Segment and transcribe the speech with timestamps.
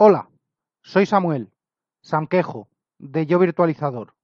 [0.00, 0.30] Hola,
[0.80, 1.50] soy Samuel,
[2.02, 2.68] Sanquejo,
[3.00, 4.14] de Yo Virtualizador.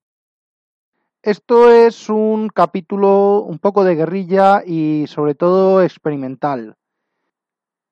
[1.20, 6.76] Esto es un capítulo un poco de guerrilla y sobre todo experimental.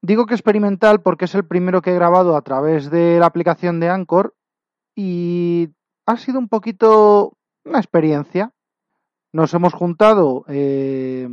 [0.01, 3.81] Digo que experimental porque es el primero que he grabado a través de la aplicación
[3.81, 4.37] de Anchor
[4.95, 5.71] y
[6.07, 8.53] ha sido un poquito una experiencia.
[9.33, 11.29] Nos hemos juntado eh,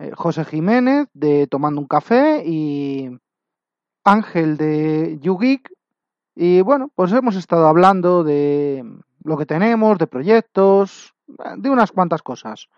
[0.00, 3.10] eh, José Jiménez de Tomando un Café y
[4.04, 5.70] Ángel de YouGeek
[6.34, 8.84] y bueno, pues hemos estado hablando de
[9.22, 11.14] lo que tenemos, de proyectos,
[11.56, 12.68] de unas cuantas cosas.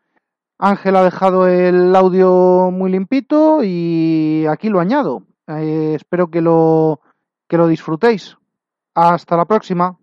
[0.59, 5.23] Ángel ha dejado el audio muy limpito y aquí lo añado.
[5.49, 7.01] Eh, espero que lo,
[7.49, 8.37] que lo disfrutéis.
[8.95, 9.99] Hasta la próxima.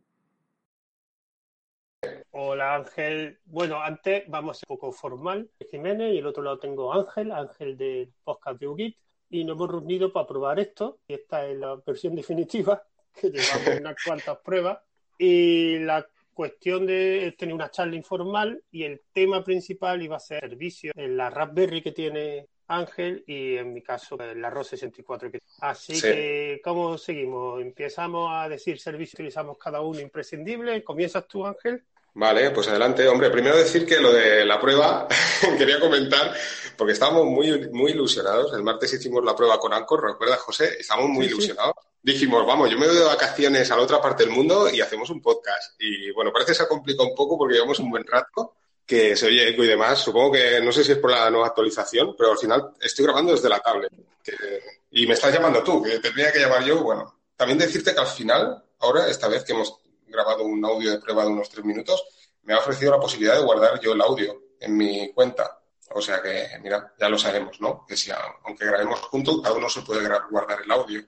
[2.31, 3.39] Hola Ángel.
[3.45, 5.49] Bueno, antes vamos un poco formal.
[5.69, 8.97] Jiménez y el otro lado tengo Ángel, Ángel del podcast de UGIT.
[9.29, 10.99] Y nos hemos reunido para probar esto.
[11.07, 12.83] Y esta es la versión definitiva
[13.19, 14.79] que llevamos unas cuantas pruebas.
[15.17, 20.39] Y la cuestión de tener una charla informal y el tema principal iba a ser
[20.41, 25.29] servicio en la Raspberry que tiene Ángel y en mi caso la ROS 64.
[25.59, 27.61] Así que, ¿cómo seguimos?
[27.61, 30.83] ¿Empezamos a decir servicio utilizamos cada uno imprescindible?
[30.83, 31.83] ¿Comienzas tú, Ángel?
[32.13, 33.07] Vale, pues adelante.
[33.07, 35.07] Hombre, primero decir que lo de la prueba,
[35.57, 36.33] quería comentar,
[36.77, 38.53] porque estábamos muy, muy ilusionados.
[38.53, 40.77] El martes hicimos la prueba con Anchor, ¿recuerdas, José?
[40.79, 44.33] Estábamos muy ilusionados dijimos, vamos, yo me voy de vacaciones a la otra parte del
[44.33, 45.79] mundo y hacemos un podcast.
[45.79, 49.15] Y bueno, parece que se ha complicado un poco porque llevamos un buen rato, que
[49.15, 49.99] se oye eco y demás.
[49.99, 53.31] Supongo que, no sé si es por la nueva actualización, pero al final estoy grabando
[53.31, 53.91] desde la tablet.
[54.91, 56.83] y me estás llamando tú, que tendría que llamar yo.
[56.83, 59.77] Bueno, también decirte que al final, ahora, esta vez que hemos
[60.07, 62.03] grabado un audio de prueba de unos tres minutos,
[62.43, 65.59] me ha ofrecido la posibilidad de guardar yo el audio en mi cuenta.
[65.93, 67.85] O sea que, mira, ya lo sabemos, ¿no?
[67.87, 71.03] Que si aunque grabemos juntos, cada uno se puede guardar el audio.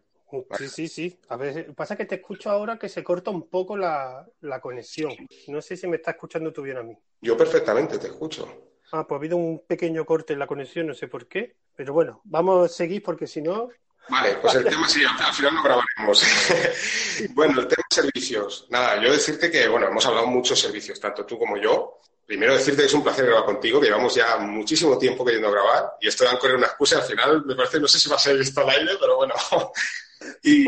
[0.57, 1.19] Sí, sí, sí.
[1.29, 4.27] A ver, pasa que te escucho ahora que se corta un poco la,
[4.61, 5.11] conexión.
[5.47, 6.97] No sé si me está escuchando tú bien a mí.
[7.21, 8.47] Yo perfectamente te escucho.
[8.91, 11.55] Ah, pues ha habido un pequeño corte en la conexión, no sé por qué.
[11.75, 13.69] Pero bueno, vamos a seguir porque si no.
[14.09, 16.23] Vale, pues el tema sí, al final no grabaremos.
[17.33, 18.67] bueno, el tema servicios.
[18.69, 21.99] Nada, yo decirte que, bueno, hemos hablado muchos servicios, tanto tú como yo.
[22.25, 25.93] Primero decirte que es un placer grabar contigo, que llevamos ya muchísimo tiempo queriendo grabar
[25.99, 28.19] y esto de correr una excusa al final me parece, no sé si va a
[28.19, 29.33] ser esto al aire, pero bueno,
[30.43, 30.65] y,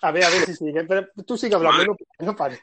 [0.00, 2.60] a ver, a ver si sigue, pero tú sigue hablando, no, pare.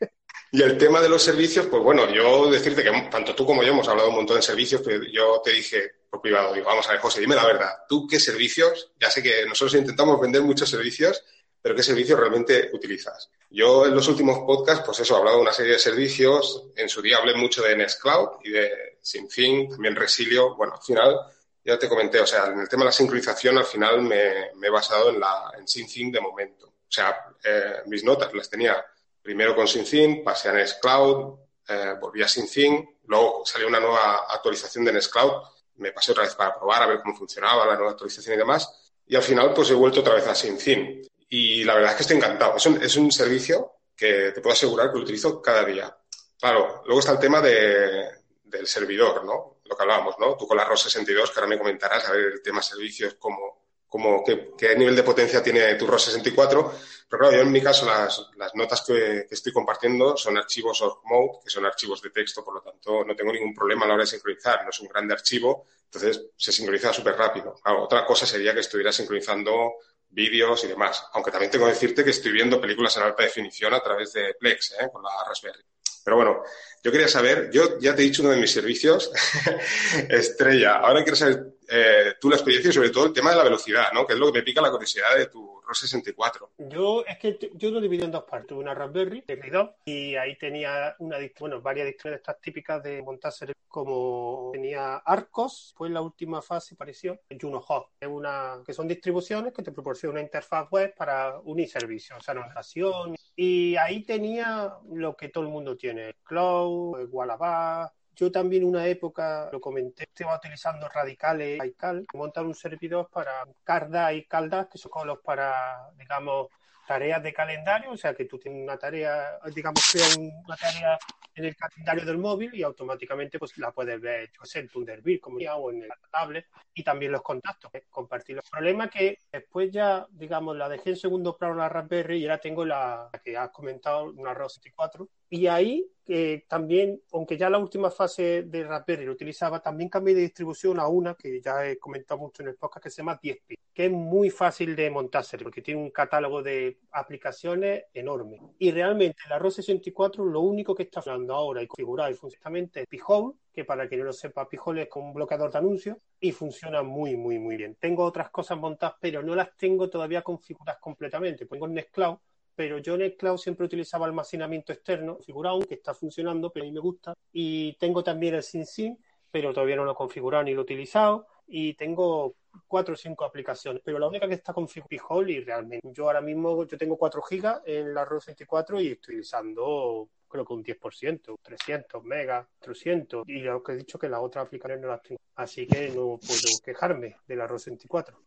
[0.51, 3.71] Y el tema de los servicios, pues bueno, yo decirte que tanto tú como yo
[3.71, 6.91] hemos hablado un montón de servicios, pero yo te dije por privado, digo, vamos a
[6.91, 8.91] ver, José, dime la verdad, ¿tú qué servicios?
[8.99, 11.23] Ya sé que nosotros intentamos vender muchos servicios,
[11.63, 13.29] pero ¿qué servicios realmente utilizas?
[13.49, 16.89] Yo en los últimos podcasts, pues eso, he hablado de una serie de servicios, en
[16.89, 21.17] su día hablé mucho de Nextcloud y de SymFin, también Resilio, bueno, al final
[21.63, 24.69] ya te comenté, o sea, en el tema de la sincronización al final me, he
[24.69, 26.65] basado en, la, en SyncThing de momento.
[26.65, 28.85] O sea, eh, mis notas las tenía
[29.21, 34.83] primero con SyncThing, pasé a Nextcloud, eh, volví a SyncThing, luego salió una nueva actualización
[34.83, 35.31] de Nextcloud,
[35.77, 38.91] me pasé otra vez para probar a ver cómo funcionaba la nueva actualización y demás,
[39.07, 41.01] y al final pues he vuelto otra vez a SyncThing.
[41.35, 42.57] Y la verdad es que estoy encantado.
[42.57, 45.97] Es un, es un servicio que te puedo asegurar que lo utilizo cada día.
[46.39, 48.07] Claro, luego está el tema de,
[48.43, 49.57] del servidor, ¿no?
[49.65, 50.37] lo que hablábamos, ¿no?
[50.37, 53.63] Tú con la ROS 62, que ahora me comentarás, a ver el tema servicios, cómo,
[53.87, 56.73] cómo, qué, nivel de potencia tiene tu ROS 64.
[57.09, 60.99] Pero claro, yo en mi caso las, las notas que, estoy compartiendo son archivos of
[61.05, 63.93] mode, que son archivos de texto, por lo tanto no tengo ningún problema a la
[63.95, 64.63] hora de sincronizar.
[64.63, 67.55] No es un grande archivo, entonces se sincroniza súper rápido.
[67.65, 69.73] otra cosa sería que estuviera sincronizando
[70.13, 71.05] vídeos y demás.
[71.13, 74.35] Aunque también tengo que decirte que estoy viendo películas en alta definición a través de
[74.39, 74.89] Plex, ¿eh?
[74.91, 75.63] con la Raspberry.
[76.03, 76.43] Pero bueno,
[76.83, 79.11] yo quería saber, yo ya te he dicho uno de mis servicios,
[80.09, 80.77] estrella.
[80.77, 83.91] Ahora quiero saber eh, tú la experiencia y sobre todo el tema de la velocidad,
[83.93, 84.05] ¿no?
[84.05, 86.51] Que es lo que me pica la curiosidad de tu ROS 64.
[86.57, 88.51] Yo, es que yo lo divido en dos partes.
[88.57, 93.33] Una Raspberry de 2 y ahí tenía una, bueno, varias dicciones estas típicas de montar
[93.73, 99.51] como tenía Arcos, fue la última fase pareció Juno Hub, es una, que son distribuciones
[99.51, 103.15] que te proporcionan una interfaz web para unir servicios, o sea, navegación.
[103.35, 109.49] Y ahí tenía lo que todo el mundo tiene, Cloud, Wallaby, yo también una época,
[109.51, 114.77] lo comenté, estaba utilizando radicales y cal, montar un servidor para Carda y Caldas, que
[114.77, 116.47] son colos para, digamos,
[116.87, 120.97] tareas de calendario, o sea que tú tienes una tarea, digamos, crea una tarea
[121.35, 125.19] en el calendario del móvil y automáticamente pues la puedes ver, yo sé, en Thunderbird
[125.19, 127.85] como ya, o en el tablet y también los contactos, ¿eh?
[127.89, 132.25] compartir los problemas que después ya, digamos, la dejé en segundo plano la Raspberry y
[132.25, 137.49] ahora tengo la, que has comentado, una ROS 64 y ahí que también, aunque ya
[137.49, 141.67] la última fase de Raspberry lo utilizaba, también cambié de distribución a una que ya
[141.67, 144.91] he comentado mucho en el podcast que se llama 10P, que es muy fácil de
[144.91, 148.39] montarse porque tiene un catálogo de aplicaciones enorme.
[148.59, 152.81] Y realmente la ROS 64 lo único que está funcionando ahora y configurado y funcionalmente
[152.81, 155.97] es Pijol, que para quien no lo sepa, Pijol es como un bloqueador de anuncios
[156.19, 157.75] y funciona muy, muy, muy bien.
[157.79, 161.47] Tengo otras cosas montadas, pero no las tengo todavía configuradas completamente.
[161.49, 162.17] El Nextcloud
[162.55, 166.67] pero yo en el cloud siempre utilizaba almacenamiento externo, configurado, que está funcionando, pero a
[166.67, 167.13] mí me gusta.
[167.31, 168.99] Y tengo también el SynSync,
[169.31, 171.27] pero todavía no lo he configurado ni lo he utilizado.
[171.47, 172.35] Y tengo
[172.67, 174.93] cuatro o cinco aplicaciones, pero la única que está configurada
[175.27, 179.15] y realmente yo ahora mismo yo tengo 4 gigas en la ROS 24 y estoy
[179.15, 184.19] utilizando creo que un 10%, 300 megas, 300 y lo que he dicho que las
[184.19, 185.19] otras aplicaciones no las tengo.
[185.35, 188.17] Así que no puedo quejarme de la ROS 24.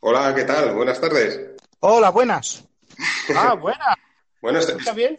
[0.00, 0.74] Hola, ¿qué tal?
[0.74, 1.56] Buenas tardes.
[1.80, 2.69] Hola, buenas.
[3.36, 3.96] Ah, buena.
[4.40, 5.18] Bueno, este- ¿Está bien?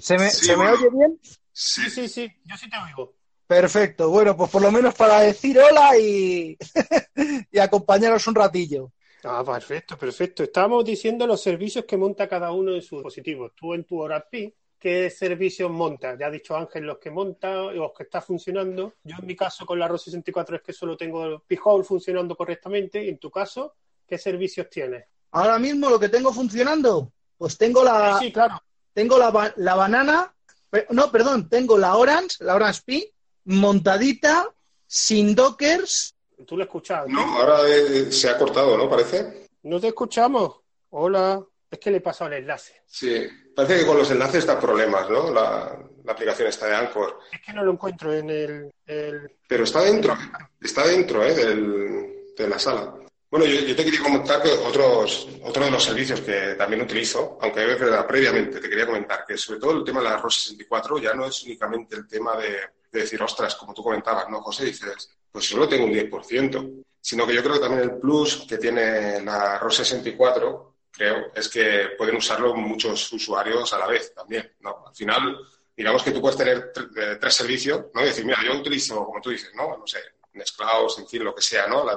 [0.00, 1.18] ¿Se me, Sí, ¿se me oye bien?
[1.52, 2.30] Sí, sí, sí.
[2.44, 3.14] Yo sí te oigo.
[3.46, 4.08] Perfecto.
[4.10, 6.56] Bueno, pues por lo menos para decir hola y,
[7.52, 8.92] y acompañaros un ratillo.
[9.22, 10.42] Ah, perfecto, perfecto.
[10.42, 13.52] Estábamos diciendo los servicios que monta cada uno en sus dispositivos.
[13.54, 16.18] Tú en tu Orapi, ¿qué servicios montas?
[16.18, 18.94] Ya ha dicho Ángel los que monta, los que está funcionando.
[19.02, 22.36] Yo en mi caso con la ROS 64 es que solo tengo el P-Hole funcionando
[22.36, 23.02] correctamente.
[23.04, 23.76] Y en tu caso,
[24.06, 25.04] ¿qué servicios tienes?
[25.34, 28.62] Ahora mismo lo que tengo funcionando, pues tengo la, Sí, sí, claro.
[28.92, 30.32] tengo la, la banana,
[30.90, 33.12] no, perdón, tengo la Orange, la Orange Pi,
[33.44, 34.48] montadita,
[34.86, 36.14] sin dockers.
[36.46, 37.06] Tú lo escuchas.
[37.08, 38.88] No, ahora eh, se ha cortado, ¿no?
[38.88, 39.48] Parece.
[39.64, 40.60] No te escuchamos.
[40.90, 41.42] Hola.
[41.70, 42.82] Es que le he pasado el enlace.
[42.86, 43.26] Sí.
[43.56, 45.32] Parece que con los enlaces da problemas, ¿no?
[45.32, 47.18] La, la aplicación está de Anchor.
[47.32, 50.16] Es que no lo encuentro en el, el- Pero está dentro,
[50.60, 51.34] está dentro ¿eh?
[51.34, 52.94] del- de la sala.
[53.34, 57.72] Bueno, yo, te quería comentar que otros, otro de los servicios que también utilizo, aunque
[57.72, 60.98] es verdad, previamente te quería comentar que sobre todo el tema de la ROS 64
[60.98, 62.50] ya no es únicamente el tema de,
[62.92, 64.66] de decir, ostras, como tú comentabas, ¿no, José?
[64.66, 68.56] Dices, pues solo tengo un 10%, sino que yo creo que también el plus que
[68.56, 74.48] tiene la ROS 64, creo, es que pueden usarlo muchos usuarios a la vez también,
[74.60, 74.84] ¿no?
[74.86, 75.36] Al final,
[75.76, 78.00] digamos que tú puedes tener tre- eh, tres servicios, ¿no?
[78.00, 79.76] Y decir, mira, yo utilizo, como tú dices, ¿no?
[79.76, 79.98] No sé,
[80.34, 81.84] Nextcloud, en fin, lo que sea, ¿no?
[81.84, 81.96] La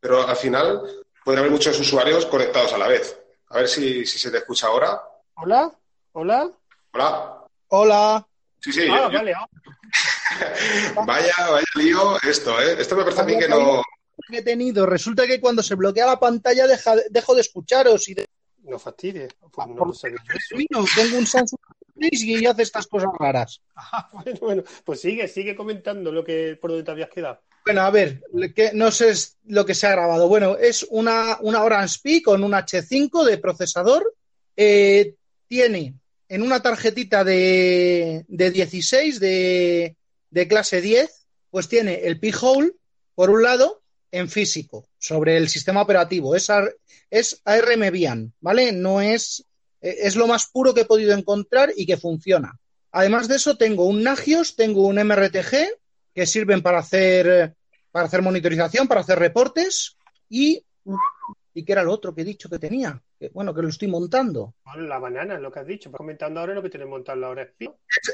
[0.00, 0.82] Pero al final
[1.24, 3.18] pueden haber muchos usuarios conectados a la vez.
[3.48, 5.00] A ver si, si se te escucha ahora.
[5.34, 5.70] Hola.
[6.12, 6.50] Hola.
[6.92, 7.44] Hola.
[7.68, 8.26] Hola.
[8.60, 8.86] Sí, sí.
[8.90, 9.32] Ah, yo- vale.
[9.34, 9.46] ah.
[11.06, 12.76] Vaya, vaya lío esto, ¿eh?
[12.78, 13.82] Esto me parece a mí que no...
[14.28, 14.86] que he tenido.
[14.86, 18.26] Resulta que cuando se bloquea la pantalla deja, dejo de escucharos y de
[18.62, 19.32] No fastidies.
[19.50, 20.56] Pues no lo sabía yo eso.
[20.56, 21.58] Vino, tengo un Samsung
[21.96, 23.60] y hace estas cosas raras.
[23.74, 27.40] Ah, bueno, bueno, pues sigue, sigue comentando lo que por donde te habías quedado.
[27.64, 28.22] Bueno, a ver,
[28.54, 29.12] que no sé
[29.46, 30.28] lo que se ha grabado.
[30.28, 34.14] Bueno, es una, una Orange Pi con un H5 de procesador.
[34.56, 35.14] Eh,
[35.46, 35.94] tiene
[36.28, 39.96] en una tarjetita de, de 16 de,
[40.30, 42.72] de clase 10, pues tiene el Pi-hole
[43.14, 46.34] por un lado en físico sobre el sistema operativo.
[46.34, 46.74] Es, AR
[47.10, 48.72] es ARM Bian, ¿vale?
[48.72, 49.44] No es,
[49.80, 52.58] eh, es lo más puro que he podido encontrar y que funciona.
[52.92, 55.79] Además de eso, tengo un Nagios, tengo un MRTG
[56.14, 57.54] que sirven para hacer,
[57.90, 59.96] para hacer monitorización, para hacer reportes
[60.28, 60.64] y,
[61.54, 63.00] y que era lo otro que he dicho que tenía.
[63.18, 64.54] Que, bueno, que lo estoy montando.
[64.64, 65.90] Bueno, la banana, lo que has dicho.
[65.90, 67.50] Vas comentando ahora lo que tienes montado la hora es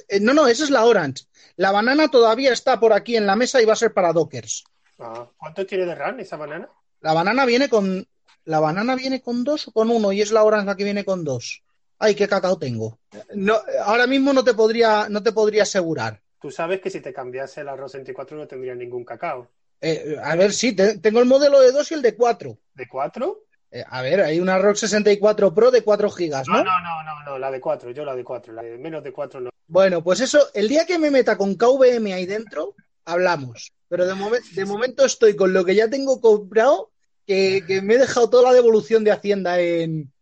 [0.09, 1.25] Eh, no, no, esa es la Orange.
[1.57, 4.65] La banana todavía está por aquí en la mesa y va a ser para Dockers.
[4.99, 6.69] ah, ¿Cuánto tiene de RAM esa banana?
[7.01, 8.07] La banana viene con.
[8.45, 10.13] ¿La banana viene con dos o con uno?
[10.13, 11.63] Y es la Orange la que viene con dos.
[11.99, 12.99] Ay, qué cacao tengo.
[13.35, 16.21] No, ahora mismo no te podría, no te podría asegurar.
[16.47, 19.51] Tú sabes que si te cambiase la ROS 64 no tendría ningún cacao.
[19.81, 22.57] Eh, a ver, sí, te- tengo el modelo de 2 y el de 4.
[22.73, 23.43] ¿De 4?
[23.73, 26.63] Eh, a ver, hay una ROG 64 Pro de 4 gigas, No, ¿no?
[26.63, 29.41] no, no, no, la de 4, yo la de 4, la de menos de 4
[29.41, 29.51] no.
[29.67, 33.73] Bueno, pues eso, el día que me meta con KVM ahí dentro, hablamos.
[33.89, 36.93] Pero de, momen- de momento estoy con lo que ya tengo comprado,
[37.27, 40.13] que, que me he dejado toda la devolución de Hacienda en...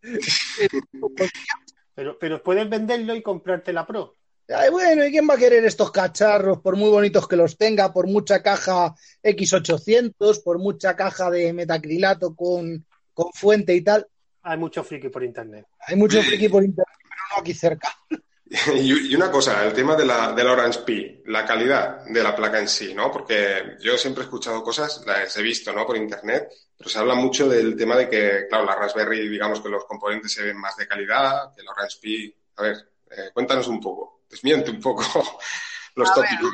[1.94, 4.16] Pero, pero puedes venderlo y comprarte la Pro.
[4.54, 7.92] Ay, bueno, ¿y quién va a querer estos cacharros, por muy bonitos que los tenga,
[7.92, 14.06] por mucha caja X800, por mucha caja de metacrilato con, con fuente y tal?
[14.42, 15.66] Hay mucho friki por internet.
[15.86, 17.94] Hay mucho friki por internet, pero no aquí cerca.
[18.74, 22.34] Y, una cosa, el tema de la, de la Orange Pi, la calidad de la
[22.34, 23.08] placa en sí, ¿no?
[23.08, 25.86] Porque yo siempre he escuchado cosas, las he visto, ¿no?
[25.86, 29.68] Por internet, pero se habla mucho del tema de que, claro, la Raspberry, digamos que
[29.68, 32.34] los componentes se ven más de calidad, que la Orange Pi.
[32.56, 32.76] A ver,
[33.08, 35.02] eh, cuéntanos un poco, desmiente un poco
[35.96, 36.50] los tópicos.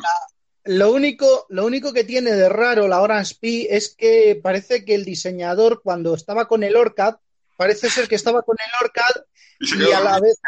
[0.64, 4.94] lo, único, lo único que tiene de raro la Orange Pi es que parece que
[4.94, 7.16] el diseñador, cuando estaba con el ORCAD,
[7.56, 9.24] parece ser que estaba con el ORCAD
[9.60, 10.38] y, a la vez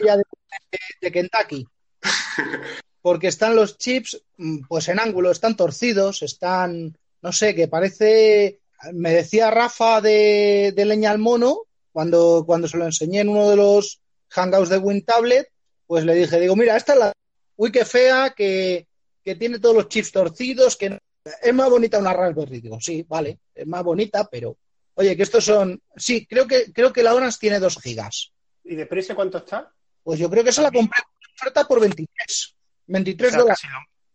[0.00, 1.66] de, de, Kentucky.
[3.02, 8.60] Porque están los chips, mm, pues en ángulo, están torcidos, están, no sé, que parece,
[8.92, 13.56] me decía Rafa de, Leña al Mono, cuando, cuando se lo enseñé en uno de
[13.56, 15.48] los hangouts de WinTablet,
[15.90, 17.12] pues le dije, digo, mira, esta es la,
[17.56, 18.86] uy, qué fea, que,
[19.24, 21.00] que tiene todos los chips torcidos, que
[21.42, 22.60] es más bonita una Raspberry.
[22.60, 24.56] Digo, sí, vale, es más bonita, pero
[25.00, 25.80] Oye, que estos son.
[25.96, 28.34] Sí, creo que, creo que la Orange tiene 2 gigas.
[28.64, 29.72] ¿Y de precio cuánto está?
[30.02, 32.56] Pues yo creo que se la compré en oferta por 23.
[32.86, 33.60] 23 dólares.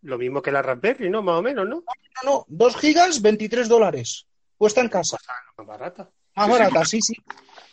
[0.03, 1.23] Lo, mismo que la Raspberry, ¿no?
[1.23, 1.77] Más o menos, ¿no?
[1.77, 1.81] No,
[2.23, 2.45] no, no.
[2.47, 4.27] 2 gigas, 23 dólares.
[4.57, 5.17] Cuesta en casa.
[5.57, 5.79] Más
[6.35, 7.13] Más barata, sí, sí.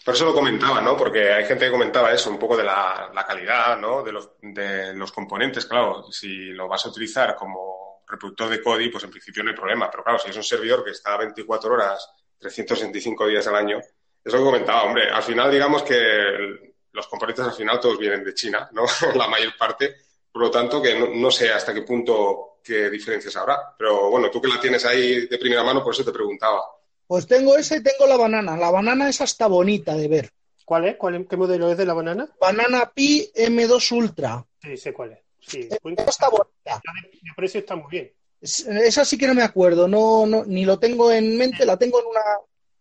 [0.04, 0.96] Por eso lo comentaba, ¿no?
[0.96, 4.02] Porque hay gente que comentaba eso, un poco de la, la calidad, ¿no?
[4.02, 5.66] De los, de los componentes.
[5.66, 9.56] Claro, si lo vas a utilizar como reproductor de Kodi, pues en principio no hay
[9.56, 9.90] problema.
[9.90, 13.80] Pero claro, si es un servidor que está 24 horas 365 días al año.
[14.24, 18.34] Eso que comentaba, hombre, al final digamos que los componentes al final todos vienen de
[18.34, 18.84] China, ¿no?
[19.14, 19.96] la mayor parte.
[20.30, 23.74] Por lo tanto, que no, sé hasta qué punto qué diferencias habrá.
[23.76, 26.62] Pero bueno, tú que la tienes ahí de primera mano, por eso te preguntaba.
[27.06, 28.56] Pues tengo ese y tengo la banana.
[28.56, 30.30] La banana es hasta bonita de ver.
[30.64, 30.96] ¿Cuál es?
[30.96, 32.28] ¿Cuál, ¿Qué modelo es de la banana?
[32.40, 34.44] Banana Pi M2 Ultra.
[34.60, 35.18] Sí, sé cuál es.
[35.40, 36.80] Sí, está bonita.
[37.24, 38.12] El precio está muy bien.
[38.40, 42.00] Esa sí que no me acuerdo, no, no, ni lo tengo en mente, la tengo
[42.00, 42.20] en una.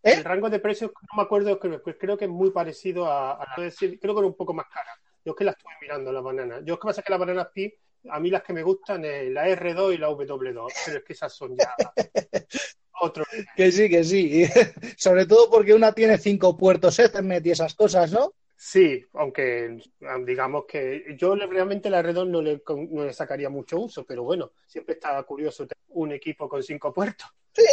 [0.04, 0.14] ¿Eh?
[0.18, 3.46] El rango de precios, no me acuerdo, creo, pues creo que es muy parecido a,
[3.58, 5.00] decir, creo que era un poco más cara.
[5.24, 6.62] Yo es que la estuve mirando, la banana.
[6.64, 7.72] Yo es que pasa que las bananas Pi,
[8.10, 11.14] a mí las que me gustan es la R2 y la W2, pero es que
[11.14, 11.76] esas son ya
[13.00, 13.24] otro.
[13.56, 14.46] Que sí, que sí.
[14.98, 18.34] Sobre todo porque una tiene cinco puertos Ethernet y esas cosas, ¿no?
[18.64, 19.80] Sí, aunque
[20.24, 24.52] digamos que yo realmente la Redon no le, no le sacaría mucho uso, pero bueno,
[24.68, 27.28] siempre estaba curioso tener un equipo con cinco puertos.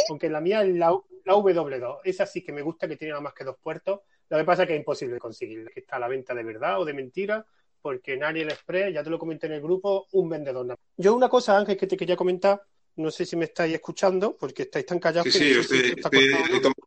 [0.09, 3.21] Aunque la mía es la, la, W2, esa sí que me gusta que tiene nada
[3.21, 3.99] más que dos puertos.
[4.29, 6.79] Lo que pasa es que es imposible conseguir, que está a la venta de verdad
[6.79, 7.45] o de mentira,
[7.81, 10.75] porque en AliExpress, ya te lo comenté en el grupo, un vendedor.
[10.97, 12.63] Yo una cosa, Ángel, que te quería comentar,
[12.99, 15.31] no sé si me estáis escuchando, porque estáis tan callados.
[15.31, 16.33] Sí, sí, estoy,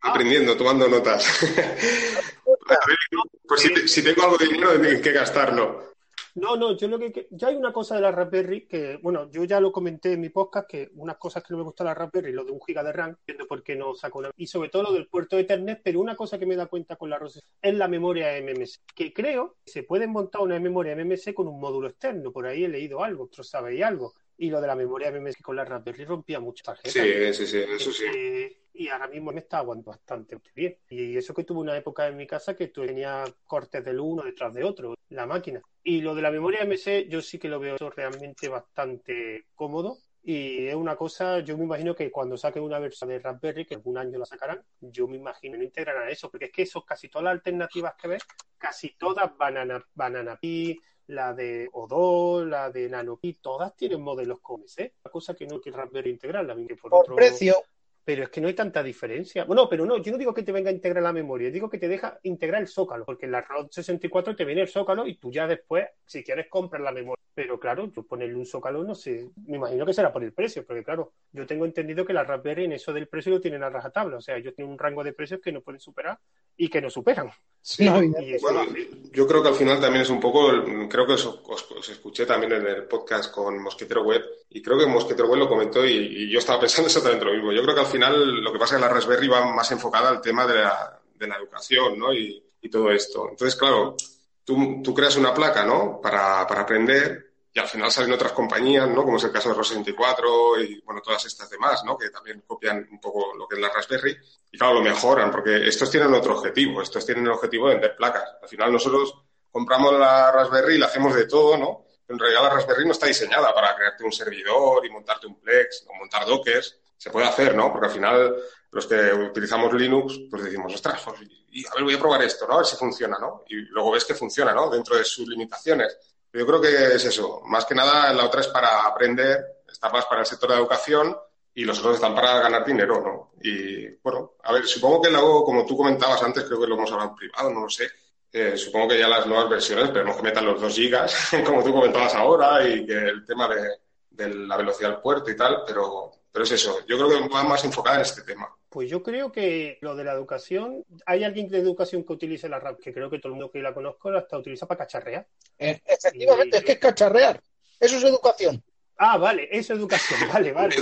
[0.03, 1.25] aprendiendo, tomando notas.
[3.49, 5.93] pues si, tengo algo de dinero, en qué gastarlo.
[6.35, 7.29] No, no, yo lo que.
[7.31, 10.29] Ya hay una cosa de la Raspberry que, bueno, yo ya lo comenté en mi
[10.29, 12.93] podcast, que unas cosas que no me gusta la Raspberry, lo de un giga de
[12.93, 14.31] RAM, viendo por qué no saco una.
[14.37, 16.97] Y sobre todo lo del puerto de Ethernet, pero una cosa que me da cuenta
[16.97, 20.95] con la Raspberry es la memoria MMC, que creo que se puede montar una memoria
[20.95, 22.33] MMC con un módulo externo.
[22.33, 24.15] Por ahí he leído algo, otros sabéis algo.
[24.37, 26.93] Y lo de la memoria MMC con la Raspberry rompía muchas tarjetas.
[26.93, 28.05] Sí, sí, sí, eso sí.
[28.13, 30.79] Eh, y ahora mismo me está aguantando bastante bien.
[30.89, 34.55] Y eso que tuve una época en mi casa que tenía cortes del uno detrás
[34.55, 35.61] de otro, la máquina.
[35.85, 39.99] Y lo de la memoria MC yo sí que lo veo realmente bastante cómodo.
[40.25, 43.75] Y es una cosa, yo me imagino que cuando saquen una versión de Raspberry, que
[43.75, 47.09] algún año la sacarán, yo me imagino no integrarán eso, porque es que eso, casi
[47.09, 48.23] todas las alternativas que ves,
[48.57, 50.79] casi todas Banana, Banana Pi,
[51.09, 54.95] la de Odo, la de NanoPi, todas tienen modelos con ese.
[55.05, 57.57] La cosa que no que Raspberry integrarla, que por, por precio.
[58.05, 59.45] Pero es que no hay tanta diferencia.
[59.45, 61.79] Bueno, pero no, yo no digo que te venga a integrar la memoria, digo que
[61.79, 65.17] te deja integrar el zócalo, porque en la ROD 64 te viene el zócalo y
[65.17, 67.23] tú ya después, si quieres, compras la memoria.
[67.35, 70.67] Pero claro, yo ponerle un zócalo, no sé, me imagino que será por el precio,
[70.67, 73.71] porque claro, yo tengo entendido que la Raspberry en eso del precio lo tienen a
[73.71, 76.19] rajatabla, o sea, ellos tienen un rango de precios que no pueden superar
[76.57, 77.31] y que no superan.
[77.65, 77.89] Sí,
[78.43, 78.67] bueno,
[79.13, 80.51] yo creo que al final también es un poco,
[80.91, 85.29] creo que os, escuché también en el podcast con Mosquetero Web y creo que Mosquetero
[85.29, 87.53] Web lo comentó y, yo estaba pensando exactamente lo mismo.
[87.53, 90.09] Yo creo que al final lo que pasa es que la Raspberry va más enfocada
[90.09, 92.13] al tema de la, de la educación ¿no?
[92.13, 93.29] y, y, todo esto.
[93.31, 93.97] Entonces, claro,
[94.45, 96.01] tú, tú creas una placa ¿no?
[96.01, 99.05] para, para aprender y al final salen otras compañías, ¿no?
[99.05, 101.99] Como es el caso de ROS64 y, bueno, todas estas demás, ¿no?
[101.99, 104.17] Que también copian un poco lo que es la Raspberry.
[104.51, 106.81] Y claro, lo mejoran, porque estos tienen otro objetivo.
[106.81, 108.37] Estos tienen el objetivo de vender placas.
[108.43, 109.15] Al final nosotros
[109.51, 111.85] compramos la Raspberry y la hacemos de todo, ¿no?
[112.09, 115.87] En realidad la Raspberry no está diseñada para crearte un servidor y montarte un Plex
[115.91, 116.81] o montar Dockers.
[117.03, 117.73] Se puede hacer, ¿no?
[117.73, 118.37] Porque al final
[118.71, 122.47] los que utilizamos Linux, pues decimos, ostras, pues, y a ver, voy a probar esto,
[122.47, 122.55] ¿no?
[122.55, 123.43] A ver si funciona, ¿no?
[123.49, 124.71] Y luego ves que funciona, ¿no?
[124.71, 125.99] Dentro de sus limitaciones.
[126.33, 127.41] Yo creo que es eso.
[127.47, 131.17] Más que nada, la otra es para aprender, está más para el sector de educación
[131.53, 133.33] y los otros están para ganar dinero, ¿no?
[133.43, 136.93] Y bueno, a ver, supongo que luego, como tú comentabas antes, creo que lo hemos
[136.93, 137.91] hablado en privado, no lo sé.
[138.33, 141.73] eh, supongo que ya las nuevas versiones, esperemos que metan los 2 gigas, como tú
[141.73, 143.69] comentabas ahora, y que el tema de,
[144.15, 146.79] de la velocidad del puerto y tal, pero, pero es eso.
[146.87, 148.49] Yo creo que va más enfocada en este tema.
[148.69, 152.59] Pues yo creo que lo de la educación, hay alguien de educación que utilice la
[152.59, 155.27] RAP, que creo que todo el mundo que la conozco la hasta utiliza para cacharrear.
[155.59, 157.43] Eh, efectivamente, es que es cacharrear.
[157.79, 158.63] Eso es educación.
[158.97, 160.77] Ah, vale, eso es educación, vale, vale.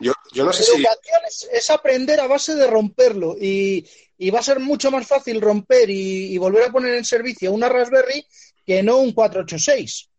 [0.00, 0.12] Yo,
[0.44, 4.58] no sé educación es, es, aprender a base de romperlo y, y, va a ser
[4.58, 8.26] mucho más fácil romper y, y, volver a poner en servicio una Raspberry
[8.66, 10.09] que no un 486.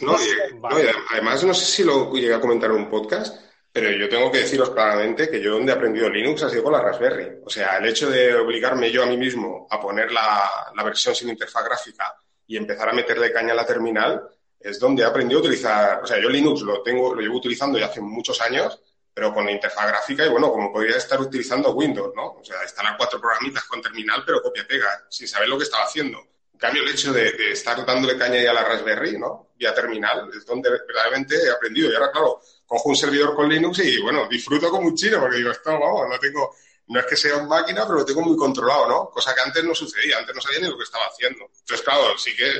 [0.00, 0.84] No, y, vale.
[0.84, 3.38] no, y además, no sé si lo llegué a comentar en un podcast,
[3.70, 6.72] pero yo tengo que deciros claramente que yo donde he aprendido Linux ha sido con
[6.72, 7.40] la Raspberry.
[7.44, 11.14] O sea, el hecho de obligarme yo a mí mismo a poner la, la versión
[11.14, 12.14] sin interfaz gráfica
[12.46, 14.22] y empezar a meterle caña a la terminal
[14.58, 17.78] es donde he aprendido a utilizar, o sea, yo Linux lo tengo, lo llevo utilizando
[17.78, 18.80] ya hace muchos años,
[19.14, 22.32] pero con interfaz gráfica y bueno, como podría estar utilizando Windows, ¿no?
[22.32, 26.18] O sea, instalar cuatro programitas con terminal, pero copia-pega, sin saber lo que estaba haciendo.
[26.58, 29.50] En cambio, el hecho de, estar dándole caña ya a la Raspberry, ¿no?
[29.56, 31.88] Vía terminal, es donde verdaderamente he aprendido.
[31.88, 35.36] Y ahora, claro, cojo un servidor con Linux y, bueno, disfruto como un chino, porque
[35.36, 36.56] digo, esto, vamos, no tengo,
[36.88, 39.08] no es que sea una máquina, pero lo tengo muy controlado, ¿no?
[39.08, 41.44] Cosa que antes no sucedía, antes no sabía ni lo que estaba haciendo.
[41.44, 42.52] Entonces, claro, sí que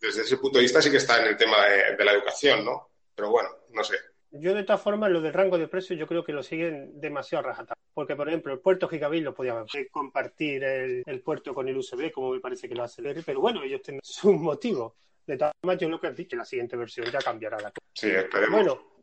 [0.00, 2.90] desde ese punto de vista sí que está en el tema de la educación, ¿no?
[3.14, 4.13] Pero bueno, no sé.
[4.36, 7.44] Yo, de todas formas, lo del rango de precios, yo creo que lo siguen demasiado
[7.44, 7.82] rajatabla.
[7.92, 12.10] Porque, por ejemplo, el puerto Gigabit lo podía compartir el, el, puerto con el USB,
[12.10, 14.94] como me parece que lo hace el pero bueno, ellos tienen sus motivos.
[15.26, 17.86] De todas formas, yo lo que has dicho, la siguiente versión ya cambiará la cosa.
[17.94, 18.50] Sí, esperemos.
[18.50, 18.94] Bueno,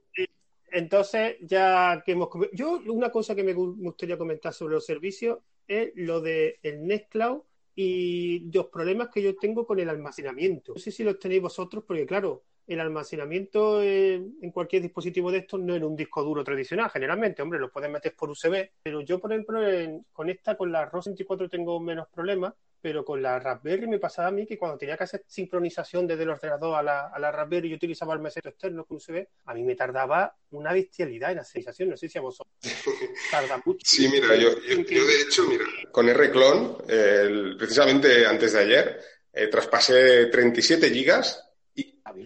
[0.71, 2.29] entonces, ya que hemos.
[2.53, 7.41] Yo, una cosa que me gustaría comentar sobre los servicios es lo del de Nextcloud
[7.75, 10.73] y los problemas que yo tengo con el almacenamiento.
[10.73, 15.59] No sé si los tenéis vosotros, porque claro, el almacenamiento en cualquier dispositivo de estos
[15.59, 19.19] no en un disco duro tradicional, generalmente, hombre, lo puedes meter por USB, pero yo,
[19.19, 23.39] por ejemplo, en, con esta, con la ROS 24 tengo menos problemas, pero con la
[23.39, 26.81] Raspberry me pasaba a mí que cuando tenía que hacer sincronización desde el ordenador a
[26.81, 30.35] la, a la Raspberry y utilizaba el mesero externo con USB, a mí me tardaba
[30.51, 32.55] una bestialidad en la sincronización, no sé si a vosotros
[33.31, 33.85] tarda mucho.
[33.85, 38.99] Sí, mira, yo, yo, yo de hecho, mira, con R-Clone, eh, precisamente antes de ayer,
[39.33, 41.50] eh, traspasé 37 gigas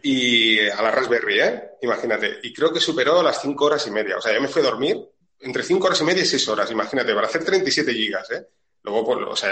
[0.03, 1.63] y, a la Raspberry, ¿eh?
[1.81, 2.39] Imagínate.
[2.43, 4.17] Y creo que superó las 5 horas y media.
[4.17, 4.97] O sea, yo me fui a dormir
[5.39, 8.47] entre 5 horas y media y 6 horas, imagínate, para hacer 37 gigas, ¿eh?
[8.83, 9.51] Luego, pues, o sea,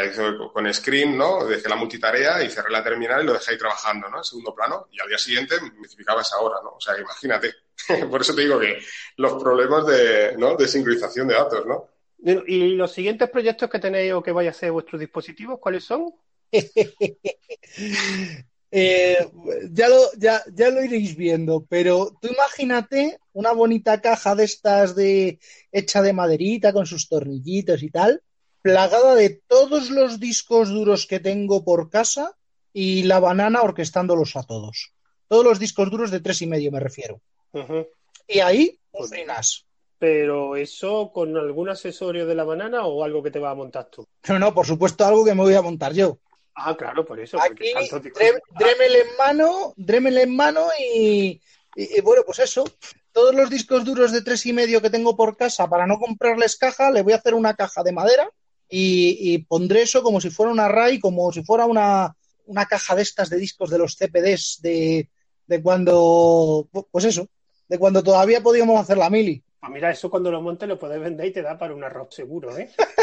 [0.54, 1.46] con Screen, ¿no?
[1.46, 4.20] Dejé la multitarea y cerré la terminal y lo dejé ahí trabajando, ¿no?
[4.20, 4.88] En segundo plano.
[4.92, 6.76] Y al día siguiente me notificaba esa hora, ¿no?
[6.76, 7.52] O sea, imagínate.
[8.12, 8.78] Por eso te digo que
[9.18, 10.56] los problemas de, ¿no?
[10.56, 11.90] de sincronización de datos, ¿no?
[12.46, 16.14] ¿Y los siguientes proyectos que tenéis o que vaya a ser vuestros dispositivos, cuáles son?
[18.76, 19.30] eh,
[19.72, 24.96] ya, lo, ya, ya lo iréis viendo, pero tú imagínate una bonita caja de estas
[24.96, 25.38] de
[25.72, 28.24] hecha de maderita con sus tornillitos y tal,
[28.64, 32.36] plagada de todos los discos duros que tengo por casa
[32.74, 34.94] y la banana orquestándolos a todos.
[35.28, 37.22] Todos los discos duros de tres y medio me refiero.
[37.52, 37.88] Uh -huh.
[38.28, 39.68] Y ahí, pues reinas.
[40.00, 43.86] Pero eso con algún accesorio de la banana o algo que te va a montar
[43.92, 44.08] tú?
[44.28, 46.18] No, no, por supuesto algo que me voy a montar yo.
[46.56, 47.42] Ah, claro, por eso.
[47.42, 47.72] Aquí,
[48.14, 51.42] Dremel, Dremel en mano, Dremel en mano y,
[51.76, 52.64] y, y, bueno, pues eso.
[53.12, 56.56] Todos los discos duros de tres y medio que tengo por casa, para no comprarles
[56.56, 58.28] caja, le voy a hacer una caja de madera
[58.68, 62.96] y, y pondré eso como si fuera una RAI, como si fuera una, una caja
[62.96, 65.10] de estas de discos de los CPDs de,
[65.46, 67.28] de cuando, pues eso,
[67.68, 69.44] de cuando todavía podíamos hacer la mili.
[69.62, 72.14] Ah, mira, eso cuando lo montes lo puedes vender y te da para un arroz
[72.14, 72.72] seguro, ¿eh?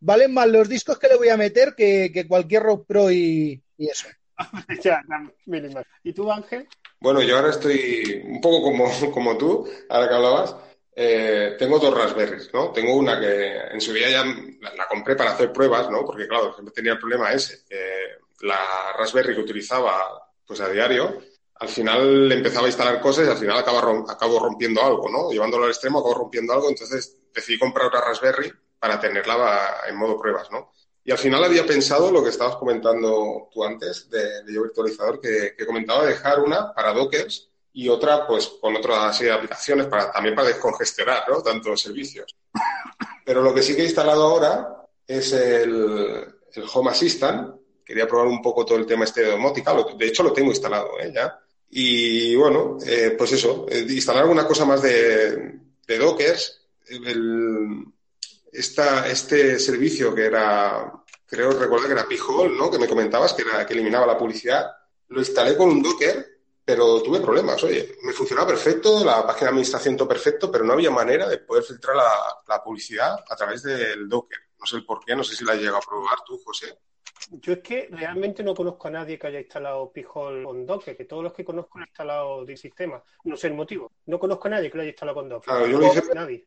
[0.00, 3.62] Valen más los discos que le voy a meter que, que cualquier Rock Pro y,
[3.78, 4.08] y eso.
[4.82, 5.02] ya,
[5.46, 5.82] mínima.
[6.02, 6.68] ¿Y tú, Ángel?
[7.00, 10.56] Bueno, yo ahora estoy un poco como, como tú, ahora que hablabas.
[10.98, 12.72] Eh, tengo dos Raspberries, ¿no?
[12.72, 16.06] Tengo una que en su día ya la, la, compré para hacer pruebas, ¿no?
[16.06, 17.64] Porque, claro, siempre tenía el problema ese.
[17.68, 21.20] Eh, la Raspberry que utilizaba pues a diario,
[21.56, 25.30] al final empezaba a instalar cosas y al final acaba, acabo rompiendo algo, ¿no?
[25.30, 30.18] Llevándolo al extremo acabo rompiendo algo, entonces decidí comprar otra Raspberry para tenerla en modo
[30.18, 30.72] pruebas, ¿no?
[31.04, 35.20] Y al final había pensado lo que estabas comentando tú antes de, de yo virtualizador,
[35.20, 39.86] que, que, comentaba dejar una para Dockers y otra pues con otra serie de aplicaciones
[39.86, 41.42] para, también para descongestionar, ¿no?
[41.42, 42.34] Tanto los servicios.
[43.24, 47.54] Pero lo que sí que he instalado ahora es el, el Home Assistant.
[47.84, 49.74] Quería probar un poco todo el tema este de domótica.
[49.96, 51.12] De hecho, lo tengo instalado, ¿eh?
[51.14, 51.38] Ya.
[51.70, 56.62] Y bueno, eh, pues eso, eh, instalar alguna cosa más de, de Dockers.
[56.88, 57.84] El,
[58.58, 60.92] esta, este servicio que era,
[61.26, 62.70] creo recordar que era Pijol, ¿no?
[62.70, 64.70] Que me comentabas que, era, que eliminaba la publicidad.
[65.08, 66.26] Lo instalé con un Docker,
[66.64, 67.62] pero tuve problemas.
[67.64, 71.38] Oye, me funcionaba perfecto, la página de administración todo perfecto, pero no había manera de
[71.38, 72.10] poder filtrar la,
[72.48, 74.38] la publicidad a través del Docker.
[74.58, 76.78] No sé el por qué, no sé si la has llegado a probar tú, José.
[77.30, 81.04] Yo es que realmente no conozco a nadie que haya instalado Pijol con Docker, que
[81.06, 83.02] todos los que conozco han instalado de sistema.
[83.24, 83.90] No sé el motivo.
[84.06, 85.44] No conozco a nadie que lo haya instalado con Docker.
[85.52, 86.44] Claro, yo lo hice- Nadie.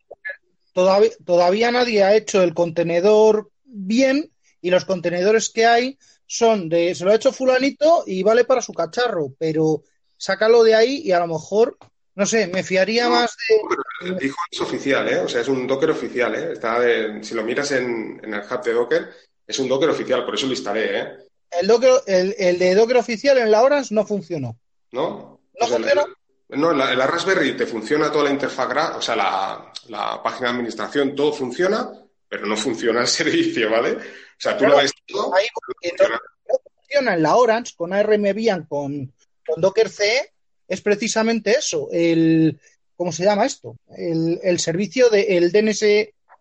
[0.73, 6.93] Todavía, todavía nadie ha hecho el contenedor bien y los contenedores que hay son de,
[6.95, 9.83] se lo ha hecho fulanito y vale para su cacharro, pero
[10.17, 11.77] sácalo de ahí y a lo mejor,
[12.15, 14.07] no sé, me fiaría No, más de...
[14.09, 15.19] El Pijol es oficial, ¿eh?
[15.19, 16.53] O sea, es un Docker oficial, ¿eh?
[16.53, 19.09] Está de- si lo miras en, en el hub de Docker,
[19.47, 21.07] es un Docker oficial, por eso lo instalé, ¿eh?
[21.51, 24.57] El, Docker- el, el de Docker oficial en la Orange no funcionó.
[24.91, 25.01] ¿No?
[25.01, 26.05] ¿No Pues funciona?
[26.49, 30.55] No, la, la Raspberry te funciona toda la interfaz, o sea, la, la página de
[30.55, 31.91] administración, todo funciona,
[32.27, 33.91] pero no funciona el servicio, ¿vale?
[33.93, 33.99] O
[34.41, 37.15] sea, tú Claro, lo ves todo, Ahí no funciona.
[37.15, 39.13] en la Orange con ARM Bian, con,
[39.45, 40.33] con Docker CE,
[40.67, 42.59] es precisamente eso, el,
[42.95, 43.75] ¿cómo se llama esto?
[43.95, 45.81] El, el servicio del el DNS,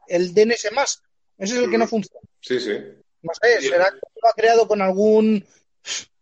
[0.09, 1.03] el DNS más.
[1.38, 1.88] Ese es el que no Mm.
[1.88, 2.21] funciona.
[2.40, 2.73] Sí, sí.
[3.23, 5.44] No sé, será que lo ha creado con algún,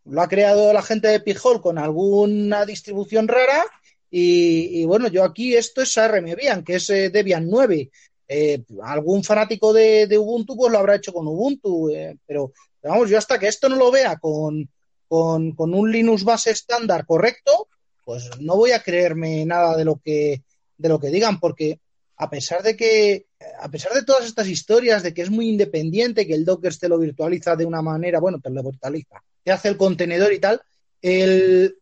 [0.04, 3.64] lo ha creado la gente de Pijol con alguna distribución rara
[4.10, 7.90] y, bueno, yo aquí esto es ARM que es eh, Debian 9.
[8.28, 13.10] Eh, algún fanático de, Ubuntu pues lo habrá hecho con Ubuntu, eh, pero, pero vamos,
[13.10, 14.68] yo hasta que esto no lo vea con,
[15.06, 17.68] con, con un Linux base estándar correcto,
[18.04, 20.42] pues no voy a creerme nada de lo que,
[20.76, 21.80] de lo que digan, porque
[22.16, 23.26] a pesar de que,
[23.60, 26.88] a pesar de todas estas historias de que es muy independiente, que el Docker te
[26.88, 30.62] lo virtualiza de una manera, bueno, te lo virtualiza, te hace el contenedor y tal,
[31.02, 31.76] el,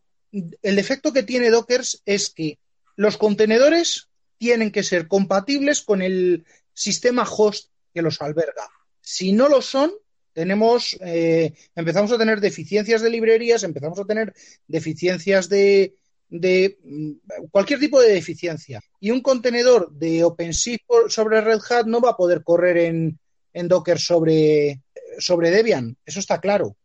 [0.61, 2.59] el defecto que tiene Docker es que
[2.95, 8.67] los contenedores tienen que ser compatibles con el sistema host que los alberga.
[9.01, 9.91] Si no lo son,
[10.33, 14.33] tenemos, eh, empezamos a tener deficiencias de librerías, empezamos a tener
[14.67, 15.95] deficiencias de,
[16.27, 17.11] de mm,
[17.51, 18.81] cualquier tipo de deficiencia.
[18.99, 23.19] Y un contenedor de OpenShift sobre Red Hat no va a poder correr en,
[23.53, 24.81] en Docker sobre,
[25.19, 25.95] sobre Debian.
[26.05, 26.75] Eso está claro.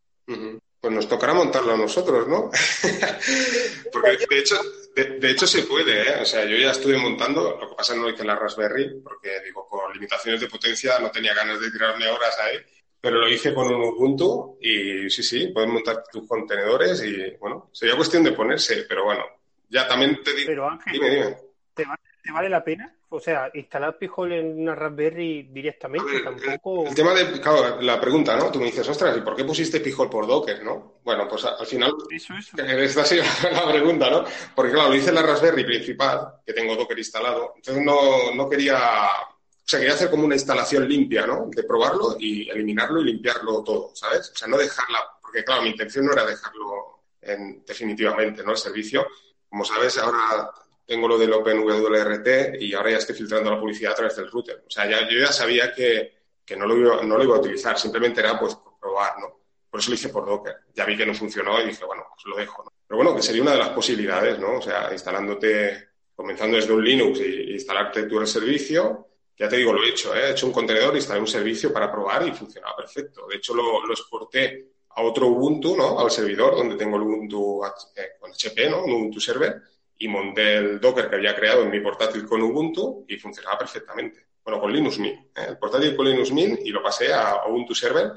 [0.81, 2.51] Pues nos tocará montarlo a nosotros, ¿no?
[3.93, 4.57] Porque de hecho,
[4.95, 6.23] de, de hecho se puede, ¿eh?
[6.23, 9.69] O sea, yo ya estuve montando, lo que pasa no hice la Raspberry, porque digo,
[9.69, 12.57] por limitaciones de potencia no tenía ganas de tirarme horas ahí,
[13.01, 17.69] pero lo hice con un Ubuntu y sí, sí, puedes montar tus contenedores y bueno,
[17.73, 19.25] sería cuestión de ponerse, pero bueno,
[19.69, 21.37] ya también te digo, Pero Ángel, dime, dime.
[21.75, 22.95] ¿te, va- te vale la pena?
[23.13, 26.87] O sea, instalar Pijol en una Raspberry directamente ver, tampoco.
[26.87, 28.51] El tema de, claro, la pregunta, ¿no?
[28.53, 31.01] Tú me dices, ostras, ¿y por qué pusiste Pijol por Docker, no?
[31.03, 32.57] Bueno, pues al final Eso, eso.
[32.63, 34.25] Esta sido la pregunta, ¿no?
[34.55, 38.49] Porque claro, lo hice en la Raspberry principal, que tengo Docker instalado, entonces no, no
[38.49, 41.49] quería, o sea, quería hacer como una instalación limpia, ¿no?
[41.51, 44.31] De probarlo y eliminarlo y limpiarlo todo, ¿sabes?
[44.33, 48.53] O sea, no dejarla, porque claro, mi intención no era dejarlo en- definitivamente, ¿no?
[48.53, 49.05] El servicio.
[49.49, 50.49] Como sabes, ahora
[50.91, 54.65] tengo lo del OpenWRT y ahora ya estoy filtrando la publicidad a través del router.
[54.67, 57.39] O sea, ya, yo ya sabía que, que no, lo iba, no lo iba a
[57.39, 59.39] utilizar, simplemente era pues probar, ¿no?
[59.71, 60.57] Por eso lo hice por Docker.
[60.75, 62.65] Ya vi que no funcionó y dije, bueno, pues lo dejo.
[62.65, 62.73] ¿no?
[62.89, 64.57] Pero bueno, que sería una de las posibilidades, ¿no?
[64.57, 69.11] O sea, instalándote, comenzando desde un Linux y instalarte tú el servicio.
[69.39, 70.27] Ya te digo, lo he hecho, ¿eh?
[70.27, 73.29] he hecho un contenedor, instalé un servicio para probar y funcionaba perfecto.
[73.29, 76.01] De hecho, lo, lo exporté a otro Ubuntu, ¿no?
[76.01, 78.83] Al servidor donde tengo el Ubuntu eh, con HP, ¿no?
[78.83, 79.63] Un Ubuntu Server
[80.01, 84.29] y monté el Docker que había creado en mi portátil con Ubuntu y funcionaba perfectamente.
[84.43, 85.37] Bueno, con Linux Mint.
[85.37, 85.47] ¿eh?
[85.51, 88.11] El portátil con Linux Mint y lo pasé a Ubuntu Server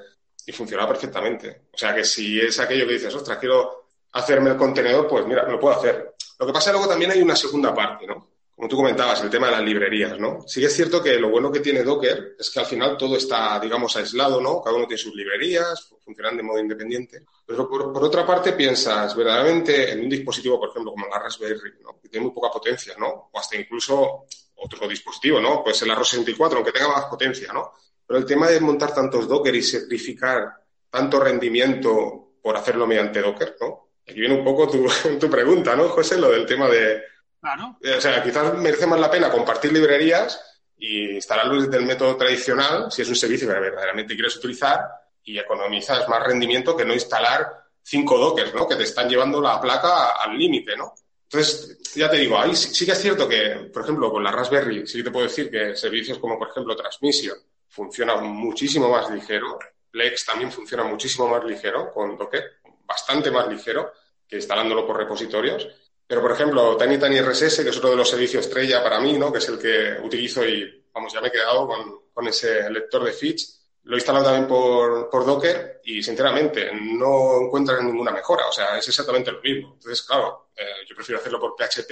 [0.45, 1.63] y funcionaba perfectamente.
[1.73, 5.43] O sea que si es aquello que dices, ostras, quiero hacerme el contenedor, pues mira,
[5.43, 6.15] lo puedo hacer.
[6.39, 8.32] Lo que pasa luego también hay una segunda parte, ¿no?
[8.55, 10.41] Como tú comentabas, el tema de las librerías, ¿no?
[10.47, 13.17] Sí que es cierto que lo bueno que tiene Docker es que al final todo
[13.17, 14.61] está, digamos, aislado, ¿no?
[14.61, 17.25] Cada uno tiene sus librerías, funcionan de modo independiente.
[17.45, 21.73] Pero por, por otra parte piensas, verdaderamente en un dispositivo, por ejemplo, como la Raspberry,
[21.81, 21.99] ¿no?
[21.99, 23.29] Que tiene muy poca potencia, ¿no?
[23.31, 25.63] O hasta incluso otro dispositivo, ¿no?
[25.63, 27.71] Pues el Arrow 64, aunque tenga más potencia, ¿no?
[28.05, 30.53] Pero el tema de montar tantos Docker y sacrificar
[30.89, 33.89] tanto rendimiento por hacerlo mediante Docker, ¿no?
[34.07, 34.85] Aquí viene un poco tu,
[35.19, 36.17] tu pregunta, ¿no, José?
[36.17, 37.01] Lo del tema de,
[37.43, 37.77] Claro.
[37.77, 40.39] o sea, quizás merece más la pena compartir librerías
[40.77, 44.79] y instalarlo desde el método tradicional, si es un servicio que verdaderamente quieres utilizar,
[45.25, 48.65] y economizas más rendimiento que no instalar cinco dockers, ¿no?
[48.65, 50.93] Que te están llevando la placa al límite, ¿no?
[51.23, 54.31] Entonces, ya te digo, ahí sí, sí, que es cierto que, por ejemplo, con la
[54.31, 59.09] Raspberry, sí que te puedo decir que servicios como, por ejemplo, Transmission funciona muchísimo más
[59.09, 59.59] ligero.
[59.91, 63.91] Plex también funciona muchísimo más ligero con Docker, bastante más ligero
[64.27, 65.67] que instalándolo por repositorios.
[66.05, 69.17] Pero, por ejemplo, Tiny Tiny RSS, que es otro de los servicios estrella para mí,
[69.17, 69.31] ¿no?
[69.31, 73.03] Que es el que utilizo y, vamos, ya me he quedado con, con ese lector
[73.03, 73.61] de feeds.
[73.83, 78.47] Lo he instalado también por, por Docker y, sinceramente, no encuentras ninguna mejora.
[78.47, 79.73] O sea, es exactamente lo mismo.
[79.73, 81.89] Entonces, claro, eh, yo prefiero hacerlo por PHP.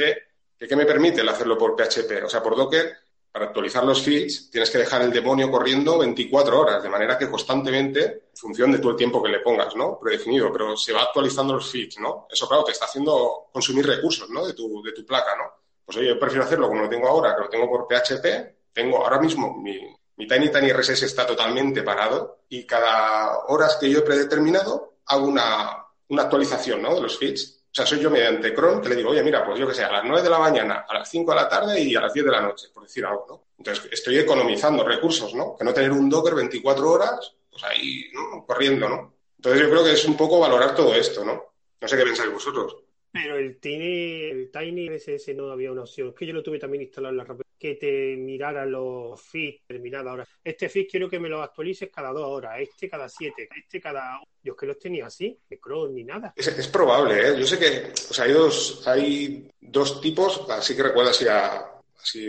[0.57, 2.23] ¿Que ¿Qué me permite el hacerlo por PHP?
[2.23, 2.95] O sea, por Docker,
[3.31, 7.29] para actualizar los feeds tienes que dejar el demonio corriendo 24 horas, de manera que
[7.29, 9.97] constantemente, en función de todo el tiempo que le pongas, ¿no?
[9.99, 12.27] Predefinido, pero se va actualizando los feeds, ¿no?
[12.29, 14.45] Eso, claro, te está haciendo consumir recursos, ¿no?
[14.45, 15.45] De tu, de tu placa, ¿no?
[15.85, 18.71] Pues oye, yo prefiero hacerlo como lo tengo ahora, que lo tengo por PHP.
[18.73, 19.79] Tengo ahora mismo mi,
[20.17, 25.25] mi Tiny Tiny RSS está totalmente parado y cada horas que yo he predeterminado hago
[25.25, 26.95] una, una actualización, ¿no?
[26.95, 29.57] De los feeds o sea, soy yo mediante cron que le digo, oye, mira, pues
[29.57, 31.79] yo que sé, a las 9 de la mañana, a las 5 de la tarde
[31.79, 33.43] y a las 10 de la noche, por decir algo, ¿no?
[33.57, 35.55] Entonces, estoy economizando recursos, ¿no?
[35.55, 38.45] Que no tener un Docker 24 horas, pues ahí, ¿no?
[38.45, 39.13] Corriendo, ¿no?
[39.37, 41.53] Entonces, yo creo que es un poco valorar todo esto, ¿no?
[41.79, 42.75] No sé qué pensáis vosotros.
[43.11, 46.09] Pero el Tiny, el Tiny RSS no había una opción.
[46.09, 47.45] Es que yo lo tuve también instalado en la rápida.
[47.59, 50.27] Que te mirara los feeds terminada hora.
[50.43, 52.59] Este feed quiero que me lo actualices cada dos horas.
[52.59, 53.49] Este cada siete.
[53.55, 54.19] Este cada.
[54.41, 55.37] Yo es que los tenía así.
[55.47, 56.33] De cron ni nada.
[56.35, 57.35] Es, probable, ¿eh?
[57.37, 57.91] Yo sé que.
[58.09, 60.49] O sea, hay dos, hay dos tipos.
[60.49, 61.69] Así que recuerda así, a,
[62.01, 62.25] así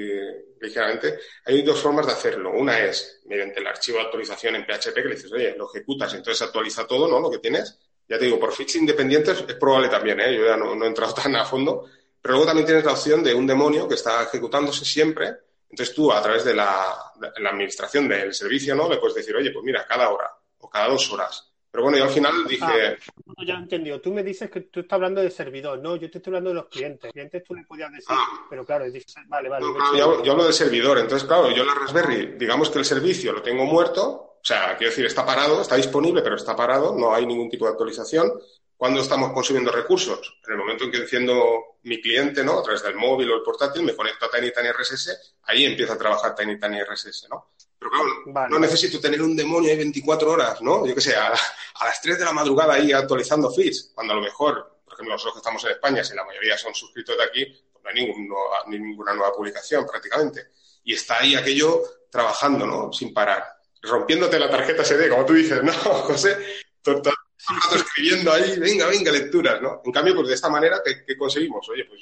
[0.61, 1.19] ligeramente.
[1.47, 2.53] Hay dos formas de hacerlo.
[2.53, 6.13] Una es mediante el archivo de actualización en PHP que le dices, oye, lo ejecutas
[6.13, 7.21] y entonces actualiza todo, ¿no?
[7.21, 10.37] Lo que tienes ya te digo, por feeds independientes es probable también, ¿eh?
[10.37, 11.87] yo ya no, no, he entrado tan a fondo,
[12.21, 15.31] pero luego también tienes la opción de un demonio que está ejecutándose siempre,
[15.69, 18.89] entonces tú a través de la, de la administración del servicio, ¿no?
[18.89, 21.49] Le puedes decir, oye, pues mira, cada hora o cada dos horas.
[21.71, 22.63] Pero bueno, yo al final dije...
[22.67, 23.99] Ah, ya he entendido.
[23.99, 25.79] Tú me dices que tú estás hablando de servidor.
[25.79, 27.11] No, yo te estoy hablando de los clientes.
[27.11, 28.45] Clientes tú le podías decir, Ah.
[28.51, 29.65] pero claro, dices, vale, vale.
[29.65, 30.99] No, claro, yo, yo hablo de servidor.
[30.99, 34.91] Entonces, claro, yo la Raspberry, digamos que el servicio lo tengo muerto, o sea, quiero
[34.91, 38.33] decir, está parado, está disponible, pero está parado, no hay ningún tipo de actualización.
[38.77, 40.41] ¿Cuándo estamos consumiendo recursos?
[40.45, 42.59] En el momento en que enciendo mi cliente, ¿no?
[42.59, 45.93] A través del móvil o el portátil, me conecto a Tiny Tiny RSS, ahí empieza
[45.93, 47.53] a trabajar Tiny Tiny RSS, ¿no?
[47.79, 48.51] Pero claro, Vale.
[48.51, 50.85] no necesito tener un demonio ahí 24 horas, ¿no?
[50.85, 54.17] Yo qué sé, a, a las 3 de la madrugada ahí actualizando feeds, cuando a
[54.17, 57.23] lo mejor, por ejemplo, nosotros que estamos en España, si la mayoría son suscritos de
[57.23, 58.29] aquí, pues no hay ningún
[58.67, 60.49] ni ninguna nueva publicación prácticamente.
[60.83, 62.93] Y está ahí aquello trabajando, ¿no?
[62.93, 63.62] Sin parar.
[63.83, 66.37] Rompiéndote la tarjeta SD, como tú dices, ¿no, José?
[66.83, 69.83] Todo, rato escribiendo ahí, venga, venga, lecturas, ¿no?
[69.85, 71.69] En cambio, pues de esta manera, ¿qué, qué conseguimos?
[71.69, 72.01] Oye, pues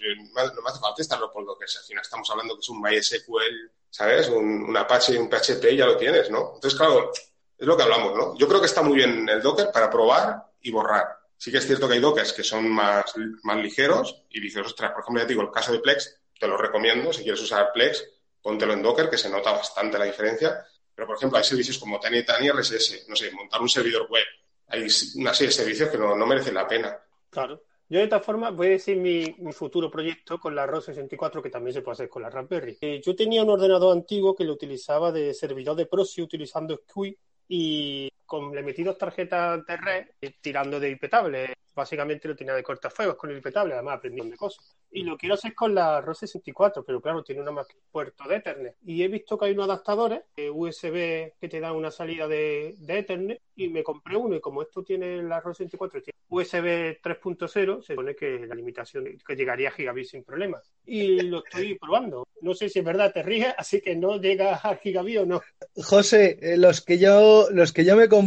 [0.54, 1.80] no me hace falta estarlo por lo que sea.
[1.80, 4.28] Al final estamos hablando que es un MySQL, ¿sabes?
[4.28, 6.52] Un, un Apache un PHP ya lo tienes, ¿no?
[6.54, 7.10] Entonces, claro,
[7.60, 8.36] es lo que hablamos, ¿no?
[8.36, 11.20] Yo creo que está muy bien el Docker para probar y borrar.
[11.36, 13.14] Sí que es cierto que hay Dockers que son más,
[13.44, 16.46] más ligeros y dices, ostras, por ejemplo, ya te digo, el caso de Plex, te
[16.46, 17.12] lo recomiendo.
[17.12, 18.04] Si quieres usar Plex,
[18.42, 20.66] póntelo en Docker, que se nota bastante la diferencia.
[21.00, 24.22] Pero, por ejemplo, hay servicios como Tiny Tiny RSS, no sé, montar un servidor web.
[24.66, 24.86] Hay
[25.16, 26.94] una serie de servicios que no, no merecen la pena.
[27.30, 27.62] Claro.
[27.88, 31.42] Yo de esta forma voy a decir mi, mi futuro proyecto con la ROS 64
[31.42, 32.76] que también se puede hacer con la Raspberry.
[32.82, 37.16] Eh, yo tenía un ordenador antiguo que lo utilizaba de servidor de proxy utilizando SQI
[37.48, 41.52] y con, le metí dos tarjetas de red eh, tirando de impetable.
[41.74, 44.76] Básicamente lo tenía de cortafuegos con el impetable, además aprendí de cosas.
[44.92, 48.36] Y lo quiero hacer con la ROS 64, pero claro, tiene una más puerto de
[48.36, 48.76] Ethernet.
[48.84, 52.76] Y he visto que hay unos adaptadores eh, USB que te dan una salida de,
[52.78, 57.00] de Ethernet y me compré uno y como esto tiene la ROS 64 tiene USB
[57.02, 61.74] 3.0 se supone que la limitación que llegaría a gigabit sin problema y lo estoy
[61.78, 65.26] probando no sé si es verdad te ríes así que no llega a gigabit o
[65.26, 65.42] no
[65.76, 68.19] José, eh, los que yo, los que yo me compré,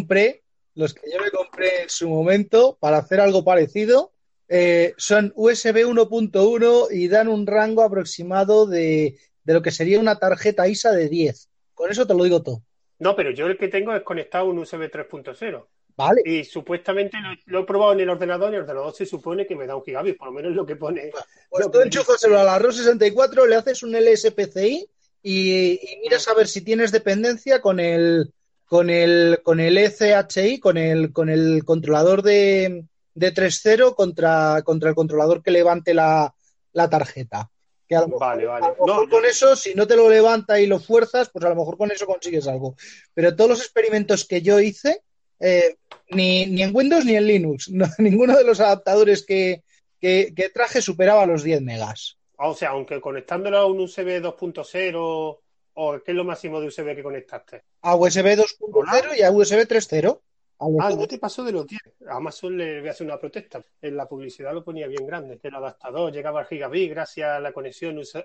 [0.75, 4.11] los que yo me compré en su momento para hacer algo parecido,
[4.49, 10.19] eh, son USB 1.1 y dan un rango aproximado de, de lo que sería una
[10.19, 11.49] tarjeta ISA de 10.
[11.73, 12.63] Con eso te lo digo todo.
[12.99, 16.21] no pero yo el que tengo es conectado a un USB 3.0 ¿Vale?
[16.25, 19.55] y supuestamente lo, lo he probado en el ordenador y el ordenador se supone que
[19.55, 21.11] me da un gigabit por lo menos lo que pone
[21.49, 24.89] Pues lo tú enchúfaselo a la ROS 64, le haces un LSPCI
[25.21, 28.33] y, y miras a ver si tienes dependencia con el
[28.65, 34.89] con el con el ECHI, con el con el controlador de, de 3.0 contra, contra
[34.89, 36.33] el controlador que levante la,
[36.71, 37.49] la tarjeta.
[37.87, 38.65] Que a lo mejor, Vale, vale.
[38.65, 41.43] a lo mejor No, con eso, si no te lo levanta y lo fuerzas, pues
[41.45, 42.75] a lo mejor con eso consigues algo.
[43.13, 45.01] Pero todos los experimentos que yo hice,
[45.39, 45.75] eh,
[46.09, 49.63] ni, ni en Windows ni en Linux, no, ninguno de los adaptadores que,
[49.99, 52.17] que, que traje superaba los 10 megas.
[52.37, 55.39] o sea aunque conectándolo a un USB 2.0
[55.75, 59.67] o qué es lo máximo de USB que conectaste A USB 2.0 y a USB
[59.67, 60.19] 3.0.
[60.59, 61.81] A los Ah, no te pasó de los 10.
[62.07, 63.61] A Amazon le voy a hacer una protesta.
[63.81, 65.37] En la publicidad lo ponía bien grande.
[65.41, 68.15] El adaptador llegaba al gigabit gracias a la conexión USB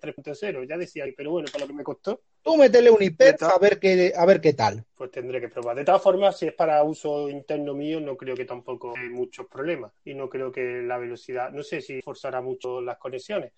[0.00, 0.66] 3.0.
[0.66, 3.48] Ya decía, pero bueno, para lo que me costó, Tú métele un IP Neta.
[3.50, 4.84] a ver qué, a ver qué tal.
[4.94, 5.76] pues tendré que probar.
[5.76, 9.46] De todas formas, si es para uso interno mío, no creo que tampoco hay muchos
[9.46, 9.92] problemas.
[10.04, 13.52] Y no creo que la velocidad, no sé si forzará mucho las conexiones.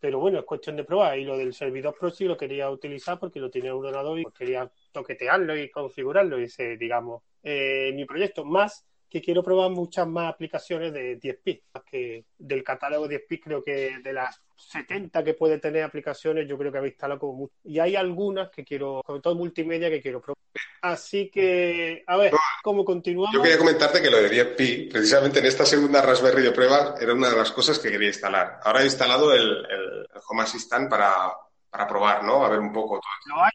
[0.00, 1.18] Pero bueno, es cuestión de probar.
[1.18, 4.24] Y lo del servidor proxy lo quería utilizar porque lo tenía en un ordenador y
[4.36, 6.40] quería toquetearlo y configurarlo.
[6.40, 8.44] Y ese, digamos, eh, mi proyecto.
[8.44, 13.98] Más que quiero probar muchas más aplicaciones de 10p, que del catálogo 10p creo que
[14.02, 17.54] de las 70 que puede tener aplicaciones, yo creo que habéis instalado como mucho.
[17.64, 20.36] Y hay algunas que quiero, sobre todo multimedia, que quiero probar.
[20.82, 23.34] Así que, a ver, ¿cómo continuamos?
[23.34, 27.14] Yo quería comentarte que lo de 10pi, precisamente en esta segunda Raspberry de pruebas, era
[27.14, 28.60] una de las cosas que quería instalar.
[28.62, 31.32] Ahora he instalado el, el Home Assistant para,
[31.70, 32.44] para probar, ¿no?
[32.44, 33.36] A ver un poco todo.
[33.36, 33.50] Lo hay,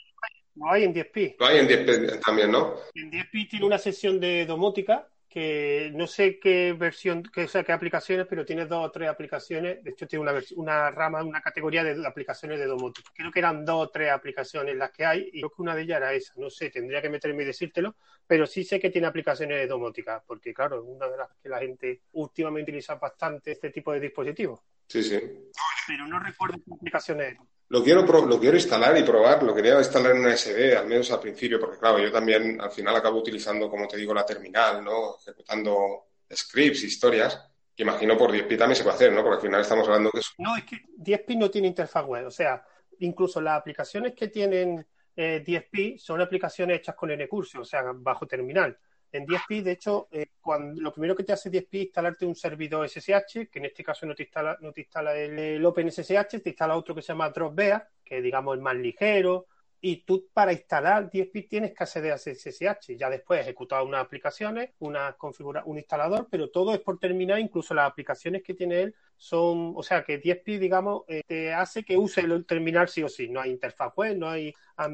[0.56, 1.36] lo hay en 10pi.
[1.40, 2.76] Lo hay en 10pi también, ¿no?
[2.94, 7.64] En 10pi tiene una sesión de domótica que no sé qué versión, qué, o sea,
[7.64, 9.84] qué aplicaciones, pero tiene dos o tres aplicaciones.
[9.84, 13.10] De hecho, tiene una, una rama, una categoría de aplicaciones de domótica.
[13.16, 15.82] Creo que eran dos o tres aplicaciones las que hay y creo que una de
[15.82, 16.34] ellas era esa.
[16.38, 17.96] No sé, tendría que meterme y decírtelo,
[18.28, 21.50] pero sí sé que tiene aplicaciones de domótica, porque claro, es una de las que
[21.50, 24.60] la gente últimamente utiliza bastante este tipo de dispositivos.
[24.88, 25.20] Sí, sí.
[25.88, 27.38] Pero no recuerdo qué aplicaciones
[27.70, 31.12] lo quiero, lo quiero instalar y probar, lo quería instalar en una SD, al menos
[31.12, 34.84] al principio, porque claro, yo también al final acabo utilizando, como te digo, la terminal,
[34.84, 35.18] ¿no?
[35.20, 37.42] Ejecutando scripts, historias,
[37.76, 39.24] que imagino por 10pi también se puede hacer, ¿no?
[39.24, 40.34] Porque al final estamos hablando que es...
[40.38, 42.64] No, es que 10pi no tiene interfaz web, o sea,
[43.00, 48.28] incluso las aplicaciones que tienen eh, 10pi son aplicaciones hechas con NCursion, o sea, bajo
[48.28, 48.78] terminal.
[49.14, 52.36] En 10pi, de hecho, eh, cuando, lo primero que te hace 10pi es instalarte un
[52.36, 56.42] servidor SSH, que en este caso no te instala, no te instala el, el OpenSSH,
[56.42, 59.46] te instala otro que se llama Dropbear, que digamos es más ligero,
[59.86, 62.96] y tú para instalar 10pi tienes que acceder a SSH.
[62.96, 67.74] Ya después ejecutar unas aplicaciones, una configura, un instalador, pero todo es por terminar, incluso
[67.74, 71.98] las aplicaciones que tiene él son, o sea que 10pi, digamos, eh, te hace que
[71.98, 73.28] use el terminal sí o sí.
[73.28, 74.54] No hay interfaz web, no hay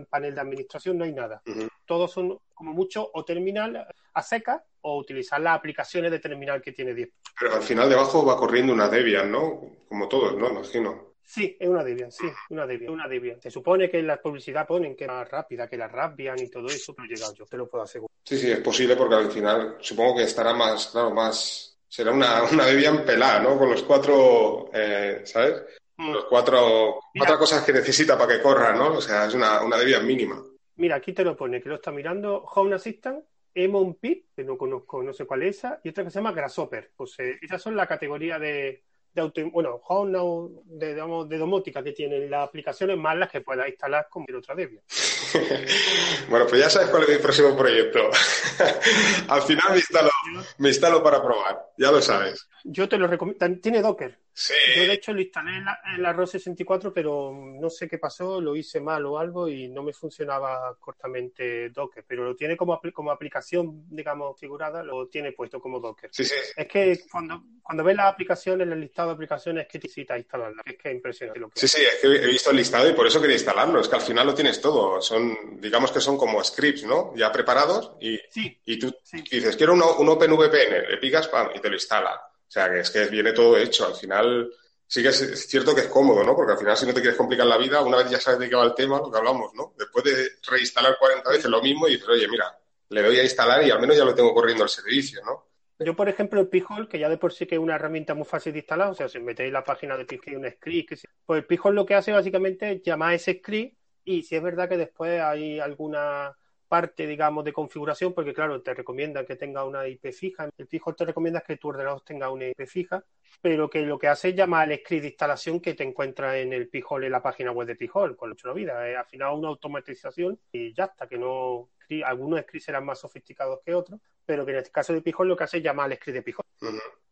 [0.10, 1.44] panel de administración, no hay nada.
[1.46, 1.68] Ujú.
[1.86, 6.72] Todos son como mucho o terminal a seca o utilizar las aplicaciones de terminal que
[6.72, 7.14] tiene 10pi.
[7.40, 9.62] Pero al final debajo va corriendo una Debian, ¿no?
[9.88, 10.50] Como todos, ¿no?
[10.50, 11.09] Imagino.
[11.30, 13.40] Sí, es una Debian, sí, una Debian, una Debian.
[13.40, 16.50] Se supone que en la publicidad ponen que es más rápida que la Raspbian y
[16.50, 18.10] todo eso, pero llegado yo, te lo puedo asegurar.
[18.24, 21.78] Sí, sí, es posible porque al final supongo que estará más, claro, más...
[21.88, 23.60] Será una, una Debian pelada, ¿no?
[23.60, 25.66] Con los cuatro, eh, ¿sabes?
[25.98, 26.14] Mm.
[26.14, 27.28] Los cuatro, Mira.
[27.28, 28.94] cuatro cosas que necesita para que corra, ¿no?
[28.94, 30.44] O sea, es una, una Debian mínima.
[30.78, 34.58] Mira, aquí te lo pone, que lo está mirando Home Assistant, Emon Pit, que no
[34.58, 36.92] conozco, no sé cuál es esa, y otra que se llama Grasshopper.
[36.96, 41.38] Pues eh, esas son la categoría de, de auto, bueno, Home Now, de, digamos, de
[41.38, 44.84] domótica que tienen las aplicaciones más las que puedas instalar con otra Debian.
[46.30, 48.00] bueno, pues ya sabes cuál es mi próximo proyecto.
[49.28, 50.10] al final me instalo,
[50.58, 52.48] me instalo para probar, ya lo sabes.
[52.64, 54.20] Yo te lo recomiendo, tiene Docker.
[54.40, 54.54] Sí.
[54.74, 57.98] Yo de hecho lo instalé en la, en la ROS 64, pero no sé qué
[57.98, 62.56] pasó, lo hice mal o algo y no me funcionaba correctamente Docker, pero lo tiene
[62.56, 66.10] como, como aplicación, digamos, figurada, lo tiene puesto como Docker.
[66.14, 66.36] Sí, sí.
[66.56, 70.18] Es que cuando, cuando ves las aplicaciones, el listado de aplicaciones, es que te necesitas
[70.20, 70.66] instalarlas.
[70.66, 72.94] Es que es impresionante lo que Sí, sí, es que he visto el listado y
[72.94, 73.82] por eso quería instalarlo.
[73.82, 75.02] Es que al final lo tienes todo.
[75.02, 77.14] Son, digamos que son como scripts, ¿no?
[77.14, 78.96] Ya preparados y, Sí, y tú
[79.30, 82.29] dices, quiero un, un OpenVPN, le picas, pam, y te lo instala.
[82.50, 83.86] O sea, que es que viene todo hecho.
[83.86, 84.52] Al final
[84.88, 86.36] sí que es, cierto que es cómodo, ¿no?
[86.36, 88.50] Porque al final si no te quieres complicar la vida, una vez ya sabes de
[88.50, 89.74] qué va el tema, lo que hablamos, ¿no?
[89.78, 92.58] Después de reinstalar 40 veces lo mismo y dices, oye, mira,
[92.90, 95.46] le doy a instalar y al menos ya lo tengo corriendo al servicio, ¿no?
[95.78, 98.26] Yo, por ejemplo, el Pijol, que ya de por sí que es una herramienta muy
[98.26, 101.08] fácil de instalar, o sea, si metéis la página de Pijol un script, que sí.
[101.24, 104.42] pues el Pijol lo que hace básicamente es llamar a ese script y si es
[104.42, 106.36] verdad que después hay alguna
[106.70, 110.50] parte, digamos, de configuración, porque claro, te recomienda que tenga una IP fija.
[110.58, 113.04] El Pijol te recomienda que tu ordenador tenga una IP fija,
[113.42, 116.54] pero que lo que hace es llamar al script de instalación que te encuentra en
[116.54, 118.88] el Pijol, en la página web de Pijol, con la vida.
[118.88, 121.70] Es al final una automatización y ya está, que no.
[122.06, 125.36] Algunos scripts serán más sofisticados que otros, pero que en este caso de Pijol lo
[125.36, 126.46] que hace es llamar al script de Pijol,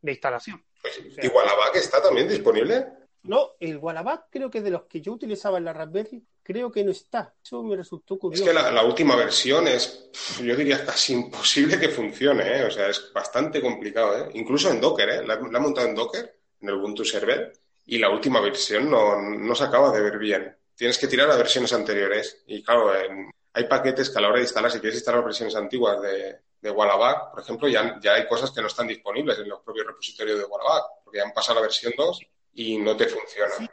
[0.02, 0.64] de instalación.
[0.80, 2.86] Pues, O sea, ¿Y Wallaback está también disponible?
[3.28, 6.84] No, el Wallaback creo que de los que yo utilizaba en la Raspberry, creo que
[6.84, 7.34] no está.
[7.44, 8.46] Eso me resultó Es curioso.
[8.46, 10.10] que la, la última versión es,
[10.42, 12.64] yo diría, casi imposible que funcione, ¿eh?
[12.66, 14.30] O sea, es bastante complicado, ¿eh?
[14.34, 15.28] Incluso en Docker, ¿eh?
[15.28, 17.54] La, la he montado en Docker, en el Ubuntu Server,
[17.86, 20.56] y la última versión no, no se acaba de ver bien.
[20.76, 22.44] Tienes que tirar a versiones anteriores.
[22.48, 25.56] Y claro, en- hay paquetes que a la hora de instalar, si quieres instalar versiones
[25.56, 29.50] antiguas de, de Wallaback, por ejemplo, ya, ya hay cosas que no están disponibles en
[29.50, 32.20] los propios repositorios de Wallaback, porque ya han pasado la versión 2
[32.54, 33.52] y no te funciona.
[33.58, 33.68] Sí,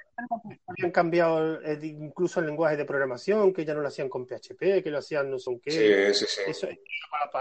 [0.66, 4.90] habían cambiado incluso el lenguaje de programación, que ya no lo hacían con PHP, que
[4.90, 6.12] lo hacían no sé qué.
[6.14, 6.40] Sí, sí, sí.
[6.46, 6.78] Eso es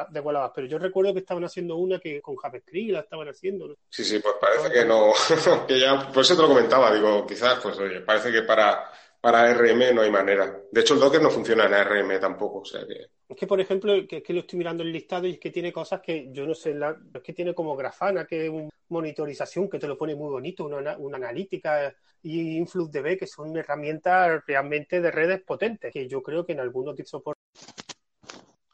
[0.09, 0.53] de Wallaback.
[0.55, 3.67] Pero yo recuerdo que estaban haciendo una que con JavaScript la estaban haciendo.
[3.67, 3.75] ¿no?
[3.89, 5.11] Sí, sí, pues parece que no,
[5.67, 8.91] que ya, por eso te lo comentaba, digo, quizás, pues oye, parece que para,
[9.23, 10.45] para ARM no hay manera.
[10.71, 13.07] De hecho, el Docker no funciona en ARM tampoco, o sea que...
[13.27, 15.73] Es que, por ejemplo, que, que lo estoy mirando el listado y es que tiene
[15.73, 19.69] cosas que yo no sé, la- es que tiene como Grafana, que es una monitorización
[19.69, 25.01] que te lo pone muy bonito, una, una analítica y InfluxDB, que son herramientas realmente
[25.01, 27.39] de redes potentes, que yo creo que en algunos de soporte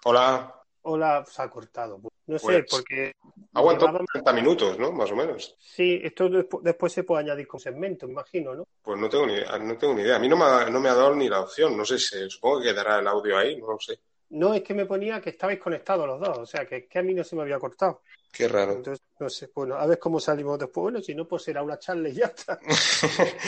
[0.03, 2.01] Hola, o la se ha cortado.
[2.29, 3.11] No sé, Pues, porque...
[3.53, 4.91] Aguantó llevaba- 30 minutos, ¿no?
[4.91, 5.55] Más o menos.
[5.59, 8.67] Sí, esto despu- después se puede añadir con segmento, imagino, ¿no?
[8.83, 9.33] Pues no tengo ni,
[9.65, 10.17] no tengo ni idea.
[10.17, 11.75] A mí no me, ha, no me ha dado ni la opción.
[11.75, 13.99] No sé si supongo que quedará el audio ahí, no lo sé.
[14.29, 17.01] No, es que me ponía que estabais conectados los dos, o sea, que, que a
[17.01, 18.03] mí no se me había cortado.
[18.31, 18.73] Qué raro.
[18.73, 20.83] Entonces, no sé, bueno, a ver cómo salimos después.
[20.83, 22.59] Bueno, si no, pues será una charla y ya está.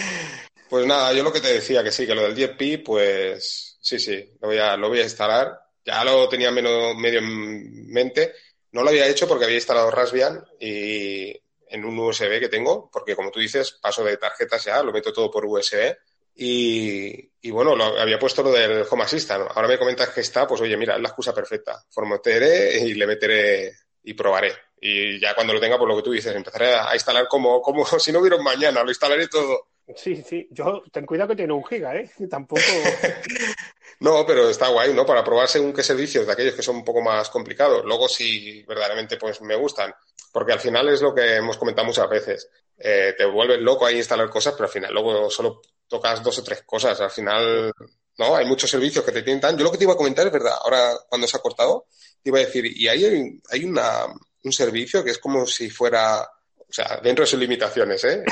[0.69, 3.99] Pues nada, yo lo que te decía, que sí, que lo del 10pi, pues sí,
[3.99, 5.59] sí, lo voy a, lo voy a instalar.
[5.83, 8.31] Ya lo tenía menos, medio en mente.
[8.71, 11.31] No lo había hecho porque había instalado Raspbian y
[11.67, 15.11] en un USB que tengo, porque como tú dices, paso de tarjetas ya, lo meto
[15.13, 15.95] todo por USB.
[16.35, 19.49] Y, y bueno, lo, había puesto lo del Home Assistant.
[19.53, 21.83] Ahora me comentas que está, pues oye, mira, es la excusa perfecta.
[21.89, 24.53] Formatearé y le meteré y probaré.
[24.79, 27.85] Y ya cuando lo tenga, pues lo que tú dices, empezaré a instalar como, como
[27.99, 29.67] si no hubiera un mañana, lo instalaré todo.
[29.95, 32.09] Sí, sí, yo ten cuidado que tiene un giga, ¿eh?
[32.29, 32.61] Tampoco.
[34.01, 35.05] No, pero está guay, ¿no?
[35.05, 37.85] Para probar según qué servicios de aquellos que son un poco más complicados.
[37.85, 39.93] Luego, si verdaderamente pues me gustan,
[40.31, 42.49] porque al final es lo que hemos comentado muchas veces.
[42.79, 46.43] Eh, te vuelves loco ahí instalar cosas, pero al final luego solo tocas dos o
[46.43, 46.99] tres cosas.
[46.99, 47.71] Al final,
[48.17, 49.55] no, hay muchos servicios que te tientan.
[49.55, 50.55] Yo lo que te iba a comentar es verdad.
[50.63, 51.85] Ahora, cuando se ha cortado,
[52.23, 54.07] te iba a decir, y ahí hay, hay una,
[54.43, 58.23] un servicio que es como si fuera, o sea, dentro de sus limitaciones, ¿eh?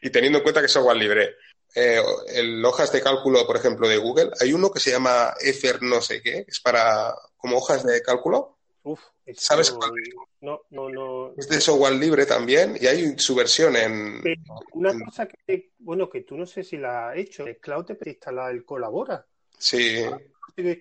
[0.00, 1.34] y teniendo en cuenta que es software libre.
[1.74, 5.82] Eh, el hojas de cálculo, por ejemplo, de Google, hay uno que se llama Efer
[5.82, 8.58] no sé qué, es para como hojas de cálculo.
[8.82, 9.02] Uf,
[9.34, 9.90] ¿Sabes cuál
[10.40, 11.34] No, no, no.
[11.36, 14.22] Es de software libre también y hay su versión en...
[14.22, 14.40] Pero
[14.72, 17.84] una en- cosa que, bueno, que tú no sé si la has hecho, el cloud
[17.84, 19.26] te puede instalar el Colabora.
[19.58, 20.04] Sí,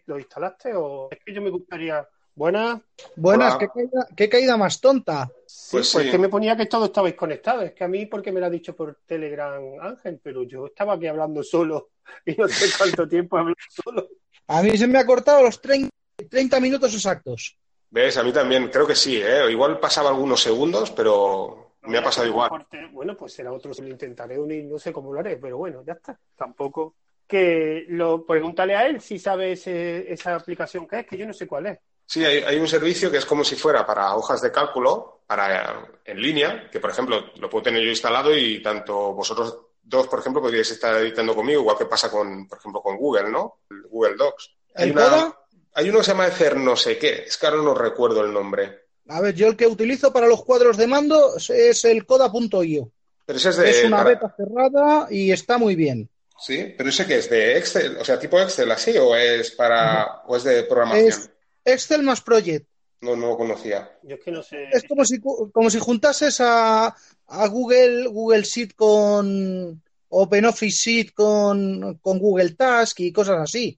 [0.06, 2.08] ¿Lo instalaste o es que yo me gustaría...
[2.36, 2.82] Buenas.
[3.16, 5.30] Buenas, qué caída, qué caída más tonta.
[5.46, 6.12] Sí, Pues pues, sí.
[6.12, 7.64] que me ponía que todos estabais conectados.
[7.64, 10.94] Es que a mí porque me lo ha dicho por Telegram Ángel, pero yo estaba
[10.94, 11.92] aquí hablando solo
[12.26, 14.08] y no sé cuánto tiempo hablado solo.
[14.48, 15.90] A mí se me ha cortado los 30,
[16.30, 17.58] 30 minutos exactos.
[17.90, 19.50] ves, a mí también, creo que sí, ¿eh?
[19.50, 22.50] Igual pasaba algunos segundos, pero me ha pasado igual.
[22.92, 25.84] Bueno, pues será otro, se lo intentaré unir, no sé cómo lo haré, pero bueno,
[25.86, 26.20] ya está.
[26.36, 26.96] Tampoco.
[27.26, 31.34] Que lo pregúntale a él si sabe ese- esa aplicación que es, que yo no
[31.34, 31.80] sé cuál es.
[32.06, 35.88] Sí, hay, hay un servicio que es como si fuera para hojas de cálculo, para
[36.06, 40.20] en línea, que por ejemplo lo puedo tener yo instalado y tanto vosotros dos, por
[40.20, 43.60] ejemplo, podríais estar editando conmigo, igual que pasa con, por ejemplo, con Google, ¿no?
[43.90, 44.50] Google Docs.
[44.76, 45.40] Hay, ¿El una- Coda?
[45.74, 48.32] hay uno que se llama Ecer no sé qué, es que ahora no recuerdo el
[48.34, 48.86] nombre.
[49.08, 52.92] A ver, yo el que utilizo para los cuadros de mando es el coda.io.
[53.26, 53.70] Pero ese es de...
[53.70, 56.10] Es una para- beta cerrada y está muy bien.
[56.40, 60.24] Sí, pero ese que es de Excel, o sea, tipo Excel así, o es para,
[60.28, 61.08] o es de programación.
[61.08, 61.30] Es
[61.66, 62.68] Excel más Project.
[63.02, 64.00] No, no lo conocía.
[64.04, 64.70] Yo es que no sé.
[64.72, 66.96] Es como si, como si juntases a,
[67.28, 73.78] a Google, Google Sheet con OpenOffice Sheet con, con Google Task y cosas así.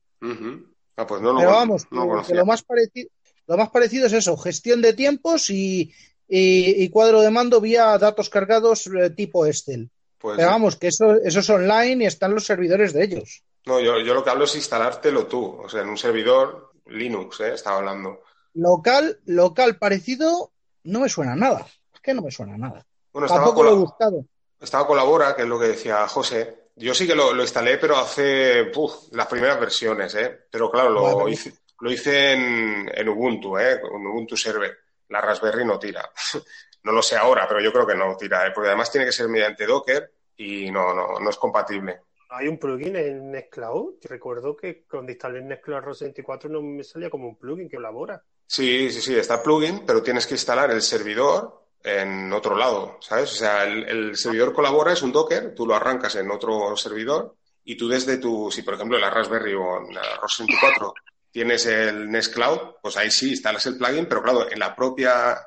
[0.96, 3.10] Ah, pues no lo, Pero vamos, no lo más parecido,
[3.48, 5.94] lo más parecido es eso, gestión de tiempos y,
[6.28, 9.90] y- y cuadro de mando vía datos cargados eh, tipo Excel.
[10.18, 13.44] Pues, Pero vamos, que eso, eso es online y están los servidores de ellos.
[13.66, 17.40] no, yo, yo lo que hablo es instalártelo tú, o sea, en un servidor Linux,
[17.42, 17.54] ¿eh?
[17.54, 18.24] Estaba hablando.
[18.54, 20.52] Local, local parecido,
[20.84, 21.66] no me suena nada.
[21.94, 22.86] Es que no me suena nada.
[23.14, 24.26] Bueno, estaba, Tampoco lo he buscado.
[24.60, 26.68] estaba Colabora, que es lo que decía José.
[26.76, 30.46] Yo sí que lo, lo instalé, pero hace uf, las primeras versiones, ¿eh?
[30.52, 31.28] Pero claro, lo Bueno.
[31.30, 33.80] hice, lo hice en, en Ubuntu, ¿eh?
[33.84, 34.78] Ubuntu Server.
[35.10, 36.08] La Raspberry no tira.
[36.84, 38.52] no lo sé ahora, pero yo creo que no tira, ¿eh?
[38.54, 42.02] Porque además tiene que ser mediante Docker y no, no, no es compatible.
[42.30, 43.96] Hay un plugin en Nextcloud.
[44.04, 48.22] Recuerdo que cuando instalé Nextcloud ROS 24 no me salía como un plugin que colabora.
[48.46, 53.32] Sí, sí, sí, está plugin, pero tienes que instalar el servidor en otro lado, ¿sabes?
[53.32, 57.36] O sea, el, el servidor colabora, es un Docker, tú lo arrancas en otro servidor
[57.64, 60.94] y tú desde tu, si por ejemplo la Raspberry o en la ROS 24
[61.32, 65.38] tienes el Nextcloud, pues ahí sí instalas el plugin, pero claro, en la propia,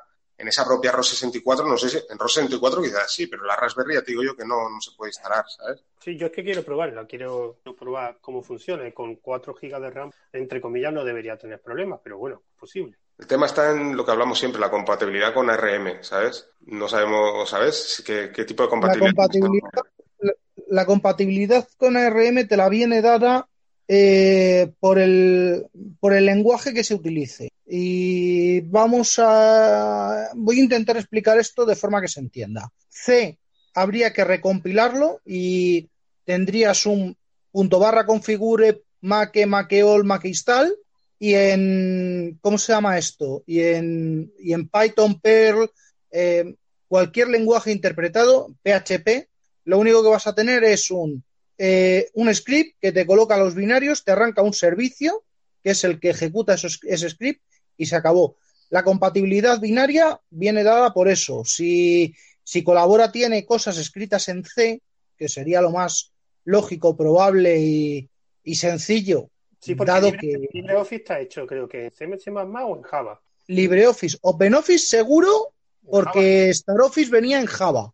[0.41, 3.55] en esa propia ROS 64, no sé si, en ROS 64 quizás sí, pero la
[3.55, 5.83] Raspberry ya te digo yo que no, no se puede instalar, ¿sabes?
[5.99, 8.87] Sí, yo es que quiero probarla, quiero probar cómo funciona.
[8.87, 12.59] Y con 4 GB de RAM, entre comillas, no debería tener problemas, pero bueno, es
[12.59, 12.97] posible.
[13.19, 16.49] El tema está en lo que hablamos siempre, la compatibilidad con ARM, ¿sabes?
[16.61, 18.01] No sabemos, ¿sabes?
[18.03, 19.69] ¿Qué, qué tipo de La compatibilidad,
[20.17, 20.33] la,
[20.69, 23.47] la compatibilidad con ARM te la viene dada
[23.93, 25.65] eh, por, el,
[25.99, 27.49] por el lenguaje que se utilice.
[27.67, 30.29] Y vamos a.
[30.33, 32.71] Voy a intentar explicar esto de forma que se entienda.
[32.87, 33.37] C
[33.73, 35.89] habría que recompilarlo y
[36.23, 37.17] tendrías un
[37.51, 40.73] punto barra configure make, makeall, makeinstall
[41.19, 43.43] y en ¿cómo se llama esto?
[43.45, 45.69] Y en, y en Python, Perl,
[46.11, 46.55] eh,
[46.87, 49.27] cualquier lenguaje interpretado, PHP,
[49.65, 51.25] lo único que vas a tener es un,
[51.63, 55.23] eh, un script que te coloca los binarios, te arranca un servicio,
[55.63, 57.43] que es el que ejecuta esos, ese script,
[57.77, 58.35] y se acabó.
[58.71, 61.43] la compatibilidad binaria viene dada por eso.
[61.45, 64.81] Si, si Colabora tiene cosas escritas en C,
[65.15, 66.11] que sería lo más
[66.45, 68.09] lógico, probable y,
[68.43, 72.81] y sencillo, Sí, porque dado que LibreOffice está hecho, creo que en C++ o en
[72.81, 73.21] Java.
[73.45, 75.53] LibreOffice, OpenOffice seguro,
[75.87, 77.93] porque StarOffice venía en Java.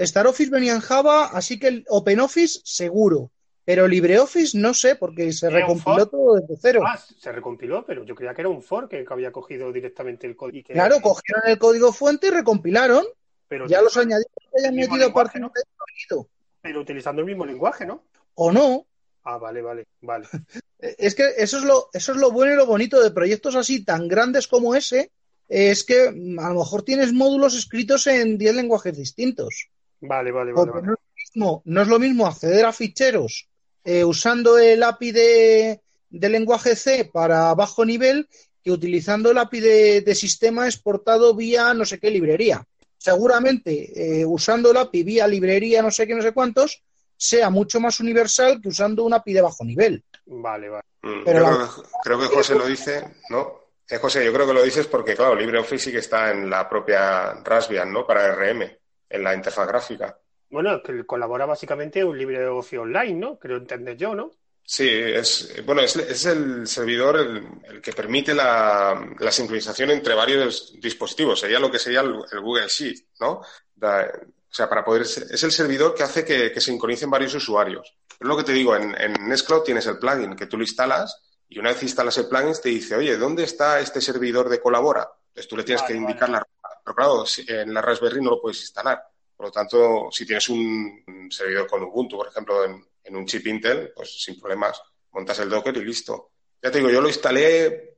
[0.00, 3.30] StarOffice venía en Java, así que el OpenOffice seguro.
[3.66, 6.82] Pero LibreOffice no sé, porque se ¿Era un recompiló todo desde cero.
[6.86, 10.36] Ah, se recompiló, pero yo creía que era un fork que había cogido directamente el
[10.36, 10.66] código.
[10.66, 13.04] que- Claro, cogieron el código fuente y recompilaron.
[13.48, 15.50] pero, Ya los añadieron que hayan metido parte ¿no?
[15.54, 16.28] de oído.
[16.60, 18.04] pero utilizando el mismo lenguaje, ¿no?
[18.34, 18.86] O no.
[19.22, 20.26] Ah, vale, vale, vale.
[20.78, 23.82] Es que eso es lo, eso es lo bueno y lo bonito de proyectos así
[23.84, 25.10] tan grandes como ese.
[25.48, 29.68] Es que mm, a lo mejor tienes módulos escritos en 10 lenguajes distintos.
[30.06, 30.72] Vale, vale, vale.
[30.72, 33.48] No, es lo mismo, no es lo mismo acceder a ficheros
[33.84, 35.80] eh, usando el API de,
[36.10, 38.28] de lenguaje C para bajo nivel
[38.62, 42.64] que utilizando el API de, de sistema exportado vía no sé qué librería.
[42.96, 46.82] Seguramente eh, usando el API vía librería no sé qué, no sé cuántos,
[47.16, 50.02] sea mucho más universal que usando un API de bajo nivel.
[50.26, 50.84] Vale, vale.
[51.02, 53.64] Mm, Pero la- que, creo que José lo dice, ¿no?
[53.88, 56.66] Eh, José, yo creo que lo dices porque, claro, LibreOffice sí que está en la
[56.68, 58.06] propia Raspbian, ¿no?
[58.06, 58.78] Para RM,
[59.08, 60.18] en la interfaz gráfica.
[60.48, 63.38] Bueno, que colabora básicamente un LibreOffice online, ¿no?
[63.38, 64.30] Creo entender yo, ¿no?
[64.66, 70.14] Sí, es, bueno, es, es el servidor el, el que permite la, la sincronización entre
[70.14, 71.40] varios dispositivos.
[71.40, 73.42] Sería lo que sería el, el Google Sheet, ¿no?
[73.74, 74.10] Da-
[74.50, 77.92] o sea, para poder, es el servidor que hace que, que sincronicen varios usuarios.
[78.08, 81.20] Es lo que te digo, en, en Nextcloud tienes el plugin que tú lo instalas
[81.48, 85.08] y una vez instalas el plugin te dice, oye, ¿dónde está este servidor de Colabora?
[85.28, 86.00] Entonces tú le tienes Vale, que vale.
[86.12, 86.46] indicar la.
[86.84, 89.02] Pero claro, en la Raspberry no lo puedes instalar.
[89.36, 93.92] Por lo tanto, si tienes un, servidor con Ubuntu, por ejemplo, en, un chip Intel,
[93.94, 94.80] pues sin problemas,
[95.12, 96.30] montas el Docker y listo.
[96.62, 97.96] Ya te digo, yo lo instalé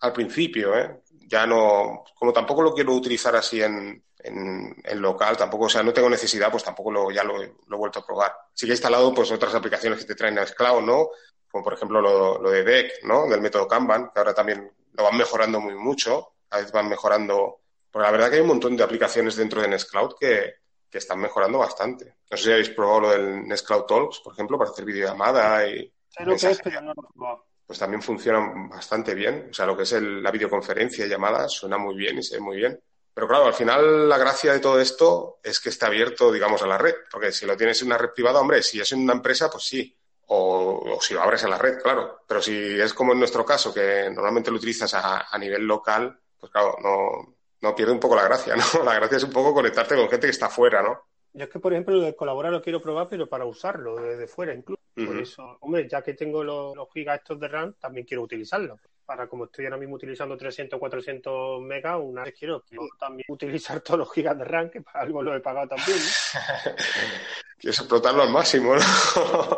[0.00, 1.02] al principio, ¿eh?
[1.26, 5.82] Ya no, como tampoco lo quiero utilizar así en, en, en local, tampoco, o sea,
[5.82, 8.32] no tengo necesidad, pues tampoco lo, ya lo, he- vuelto a probar.
[8.52, 11.08] Sí que he instalado pues otras aplicaciones que te traen a Cloud, ¿no?
[11.50, 13.26] Como por ejemplo lo, lo de Deck, ¿no?
[13.28, 17.61] Del método Kanban, que ahora también lo van mejorando muy mucho, a veces van mejorando,
[17.92, 20.54] porque la verdad que hay un montón de aplicaciones dentro de Nextcloud que,
[20.90, 22.16] que están mejorando bastante.
[22.30, 25.92] No sé si habéis probado lo del Nextcloud Talks, por ejemplo, para hacer videollamada y
[26.08, 26.62] Sé lo que es, mensajería.
[26.64, 27.46] pero no lo he probado.
[27.66, 29.48] Pues también funcionan bastante bien.
[29.50, 32.36] O sea, lo que es el- la videoconferencia y llamadas suena muy bien y se
[32.36, 32.78] ve muy bien.
[33.14, 36.66] Pero claro, al final la gracia de todo esto es que está abierto, digamos, a
[36.66, 36.94] la red.
[37.10, 39.64] Porque si lo tienes en una red privada, hombre, si es en una empresa, pues
[39.64, 39.94] sí.
[40.26, 42.20] O, o si lo abres a la red, claro.
[42.26, 46.18] Pero si es como en nuestro caso, que normalmente lo utilizas a, a nivel local,
[46.38, 48.82] pues claro, no, no pierde un poco la gracia, ¿no?
[48.84, 51.00] La gracia es un poco conectarte con gente que está fuera, ¿no?
[51.34, 54.26] Yo es que, por ejemplo, lo de colaborar lo quiero probar, pero para usarlo desde
[54.26, 54.82] fuera incluso.
[54.94, 58.78] Por eso, hombre, ya que tengo los, los gigas estos de RAM, también quiero utilizarlos.
[59.06, 63.80] Para como estoy ahora mismo utilizando 300 400 megas, una vez quiero, quiero también utilizar
[63.80, 65.96] todos los gigas de RAM, que para algo lo he pagado también.
[65.98, 66.72] ¿no?
[67.58, 68.82] Quieres explotarlo al máximo, ¿no?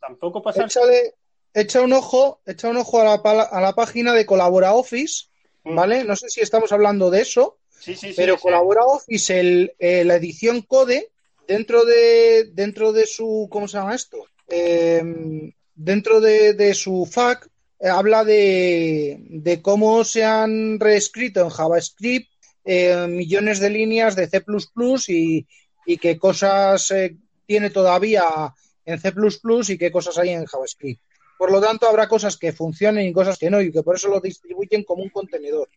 [0.00, 0.64] Tampoco pasar.
[0.66, 1.14] Échale,
[1.54, 5.26] echa un ojo, echa un ojo a la, pala- a la página de Colabora Office.
[5.64, 6.04] ¿Vale?
[6.04, 8.14] No sé si estamos hablando de eso, Sí, sí, sí.
[8.16, 8.36] pero.
[8.38, 11.10] Colabora Office, el, eh, la edición Code,
[11.48, 14.18] dentro de, dentro de su, ¿cómo se llama esto?
[14.48, 15.02] Eh,
[15.74, 17.46] dentro de, de su FAQ,
[17.80, 22.28] eh, habla de, de cómo se han reescrito en JavaScript
[22.64, 24.44] eh, millones de líneas de C++
[25.08, 25.46] y,
[25.86, 28.24] y qué cosas eh, tiene todavía
[28.84, 29.12] en C++
[29.68, 31.00] y qué cosas hay en JavaScript.
[31.40, 34.08] Por lo tanto, habrá cosas que funcionen y cosas que no, y que por eso
[34.08, 35.70] lo distribuyen como un contenedor.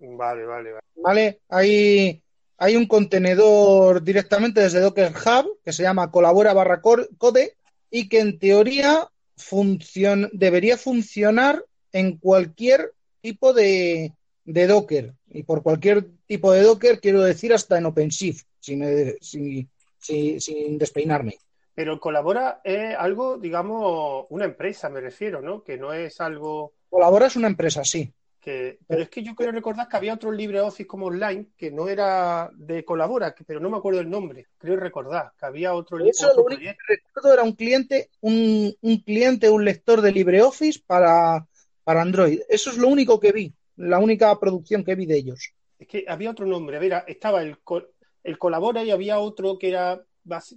[0.00, 0.84] Vale, vale, vale.
[0.96, 1.40] ¿vale?
[1.50, 2.22] Hay,
[2.56, 7.54] hay un contenedor directamente desde Docker Hub que se llama colabora barra code
[7.90, 11.62] y que en teoría funcion- debería funcionar
[11.92, 14.14] en cualquier tipo de,
[14.46, 15.12] de Docker.
[15.28, 19.68] Y por cualquier tipo de Docker quiero decir hasta en OpenShift, si me- si-
[19.98, 21.36] si- sin despeinarme.
[21.78, 25.62] Pero colabora es algo, digamos, una empresa, me refiero, ¿no?
[25.62, 28.12] Que no es algo Colabora es una empresa, sí.
[28.40, 28.80] que.
[28.88, 32.50] Pero es que yo quiero recordar que había otro LibreOffice como online que no era
[32.56, 34.46] de colabora, pero no me acuerdo el nombre.
[34.58, 36.82] Creo recordar que había otro, Eso otro lo único proyecto.
[36.88, 41.46] que recuerdo era un cliente, un, un cliente, un lector de LibreOffice para,
[41.84, 42.40] para Android.
[42.48, 45.52] Eso es lo único que vi, la única producción que vi de ellos.
[45.78, 46.76] Es que había otro nombre.
[46.76, 47.88] A ver, estaba el, col-
[48.24, 50.02] el colabora y había otro que era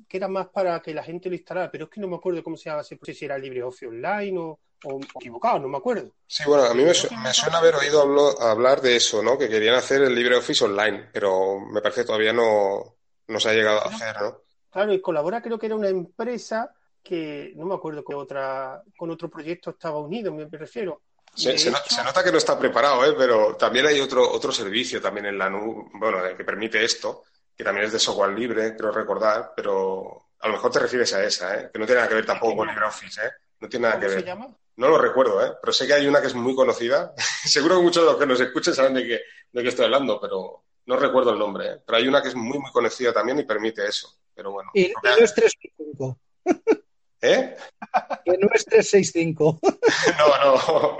[0.08, 2.44] que era más para que la gente lo instalara, pero es que no me acuerdo
[2.44, 6.12] cómo se llama, ese- sé si era LibreOffice Online o, o equivocado, no me acuerdo.
[6.28, 9.38] Sí, bueno, a mí me, su- me suena haber oído hablo- hablar de eso, ¿no?
[9.38, 12.96] Que querían hacer el LibreOffice online, pero me parece que todavía no,
[13.28, 14.42] no se ha llegado a hacer, ¿no?
[14.72, 19.10] Claro, y Colabora creo que era una empresa que no me acuerdo con otra con
[19.10, 21.02] otro proyecto estaba unido, me refiero.
[21.34, 21.54] Se,
[22.04, 23.16] nota que no está preparado, ¿eh?
[23.18, 27.24] pero también hay otro, otro servicio también en la nube, bueno, que permite esto,
[27.62, 31.24] que también es de software libre, creo recordar, pero a lo mejor te refieres a
[31.24, 31.70] esa, ¿eh?
[31.72, 33.30] que no tiene nada que ver tampoco con LibreOffice, ¿eh?
[33.60, 34.20] No tiene nada que ver.
[34.22, 34.48] se llama?
[34.78, 35.52] No lo recuerdo, ¿eh?
[35.62, 37.14] pero sé que hay una que es muy conocida.
[37.46, 40.20] Seguro que muchos de los que nos escuchen saben de qué, de qué estoy hablando,
[40.20, 41.68] pero no recuerdo el nombre.
[41.68, 41.82] ¿eh?
[41.86, 44.12] Pero hay una que es muy, muy conocida también y permite eso.
[44.34, 44.72] Pero bueno.
[44.74, 46.18] Y, y no es 365.
[47.22, 47.56] ¿Eh?
[48.26, 49.60] Que no es 365.
[50.18, 50.98] no, no.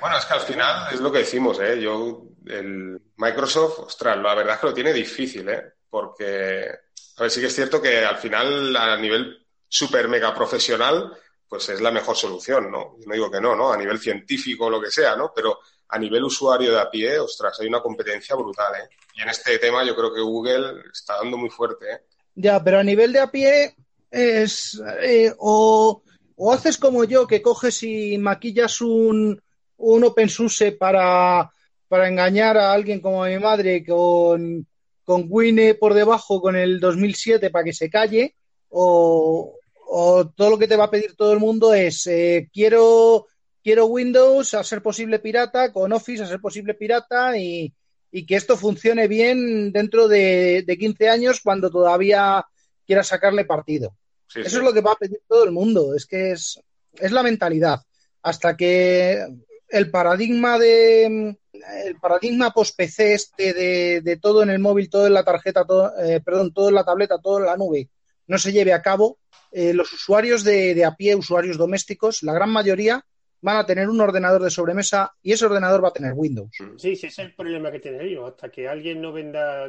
[0.00, 1.80] Bueno, es que al final es lo que decimos, ¿eh?
[1.80, 5.72] Yo, el Microsoft, ostras, la verdad es que lo tiene difícil, ¿eh?
[5.90, 6.68] Porque,
[7.16, 11.12] a ver, sí que es cierto que al final, a nivel super mega profesional,
[11.48, 12.96] pues es la mejor solución, ¿no?
[12.98, 13.72] Yo no digo que no, ¿no?
[13.72, 15.32] A nivel científico lo que sea, ¿no?
[15.34, 15.58] Pero
[15.88, 18.88] a nivel usuario de a pie, ostras, hay una competencia brutal, ¿eh?
[19.14, 22.00] Y en este tema yo creo que Google está dando muy fuerte, ¿eh?
[22.34, 23.74] Ya, pero a nivel de a pie
[24.10, 26.02] es eh, o,
[26.36, 29.42] o, haces como yo, que coges y maquillas un,
[29.78, 31.50] un OpenSUSE para,
[31.88, 34.66] para engañar a alguien como mi madre con,
[35.08, 38.34] con Wine por debajo con el 2007 para que se calle,
[38.68, 39.56] o,
[39.86, 43.26] o todo lo que te va a pedir todo el mundo es eh, quiero,
[43.64, 47.72] quiero Windows a ser posible pirata, con Office a ser posible pirata y,
[48.12, 52.44] y que esto funcione bien dentro de, de, 15 años cuando todavía
[52.84, 53.96] quiera sacarle partido.
[54.26, 54.56] Sí, Eso sí.
[54.56, 56.60] es lo que va a pedir todo el mundo, es que es,
[56.98, 57.80] es la mentalidad.
[58.20, 59.24] Hasta que
[59.68, 61.36] el paradigma de
[61.84, 65.64] el paradigma post PC este de, de, todo en el móvil, todo en la tarjeta,
[65.64, 67.88] todo, eh, perdón, todo en la tableta, todo en la nube,
[68.26, 69.18] no se lleve a cabo,
[69.50, 73.04] eh, los usuarios de, de, a pie, usuarios domésticos, la gran mayoría
[73.40, 76.50] van a tener un ordenador de sobremesa y ese ordenador va a tener Windows.
[76.52, 78.28] Sí, sí, ese es el problema que tiene ellos.
[78.28, 79.68] Hasta que alguien no venda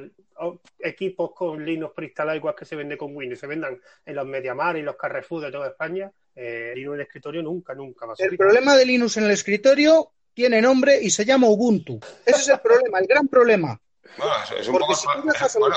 [0.79, 4.77] equipos con Linux preinstalado igual que se vende con Windows, se vendan en los Mediamar
[4.77, 6.11] y los Carrefour de toda España,
[6.41, 8.31] eh, Linux en el escritorio nunca, nunca va a ser.
[8.31, 11.99] El problema de Linux en el escritorio tiene nombre y se llama Ubuntu.
[12.25, 13.79] Ese es el problema, el gran problema.
[14.17, 14.95] Bueno, es un Porque poco...
[14.95, 15.75] Si bueno,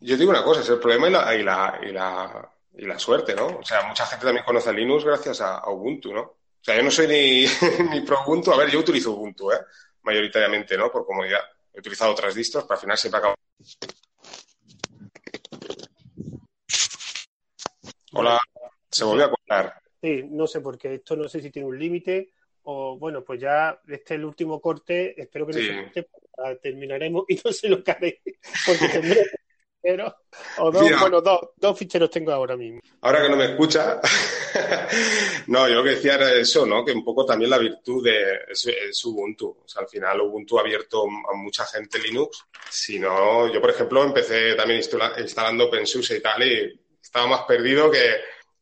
[0.00, 2.98] yo digo una cosa, es el problema y la, y la, y la, y la
[2.98, 3.46] suerte, ¿no?
[3.46, 6.20] O sea, mucha gente también conoce Linux gracias a, a Ubuntu, ¿no?
[6.20, 7.46] O sea, yo no soy ni,
[7.90, 8.52] ni pro Ubuntu.
[8.52, 9.60] A ver, yo utilizo Ubuntu, ¿eh?
[10.02, 10.90] Mayoritariamente, ¿no?
[10.90, 11.40] Por comodidad.
[11.72, 13.34] He utilizado otras distros, pero al final siempre acabo.
[18.12, 18.38] Hola,
[18.90, 19.85] se volvió a cortar.
[20.02, 20.94] Sí, no sé por qué.
[20.94, 22.30] Esto no sé si tiene un límite
[22.64, 25.20] o, bueno, pues ya este es el último corte.
[25.20, 25.66] Espero que no Sí.
[25.66, 26.60] se corte.
[26.62, 28.20] Terminaremos y no sé lo haré.
[28.66, 29.24] Porque tendré
[29.82, 30.12] ficheros,
[30.58, 31.00] o dos, Mira.
[31.00, 32.80] bueno, dos, dos ficheros tengo ahora mismo.
[33.00, 34.00] Ahora que no me escucha,
[35.46, 36.84] no, yo lo que decía era eso, ¿no?
[36.84, 39.58] Que un poco también la virtud de es, es Ubuntu.
[39.64, 42.44] O sea, al final Ubuntu ha abierto a mucha gente Linux.
[42.70, 47.42] Si no, yo por ejemplo empecé también instala, instalando OpenSUSE y tal y estaba más
[47.42, 48.00] perdido que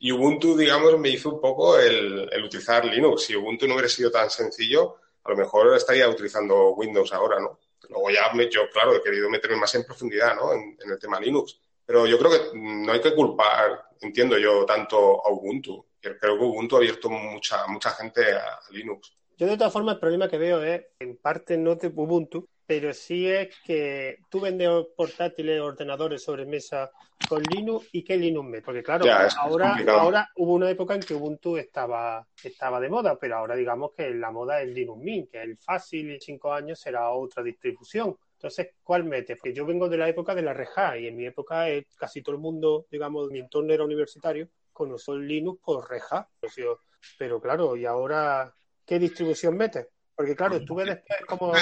[0.04, 3.22] y Ubuntu, digamos, me hizo un poco el, utilizar Linux.
[3.22, 7.58] Si Ubuntu no hubiera sido tan sencillo, a lo mejor estaría utilizando Windows ahora, ¿no?
[7.88, 10.52] Luego ya me, yo, claro, he querido meterme más en profundidad, ¿no?
[10.52, 11.58] En, el tema Linux.
[11.86, 15.86] Pero yo creo que no hay que culpar, entiendo yo, tanto a Ubuntu.
[15.98, 19.16] Creo que Ubuntu ha abierto mucha, mucha gente a Linux.
[19.38, 22.92] Yo de todas formas el problema que veo es, en parte no de Ubuntu, pero
[22.92, 26.90] sí es que tú vendes portátiles, ordenadores sobre mesa
[27.26, 28.64] con Linux y qué Linux metes.
[28.64, 32.88] Porque claro, Ya, es ahora, ahora hubo una época en que Ubuntu estaba, estaba de
[32.88, 36.14] moda, pero ahora digamos que la moda es Linux Mint, que es el fácil y
[36.14, 38.16] en cinco años será otra distribución.
[38.34, 39.38] Entonces, ¿cuál metes?
[39.38, 41.86] Porque yo vengo de la época de la Red Hat y en mi época eh,
[41.96, 46.26] casi todo el mundo, digamos, mi entorno era universitario, conoció Linux por Red Hat.
[46.54, 46.80] Pero,
[47.18, 48.54] pero claro, y ahora,
[48.84, 49.88] ¿qué distribución metes?
[50.14, 51.52] Porque claro, estuve después como...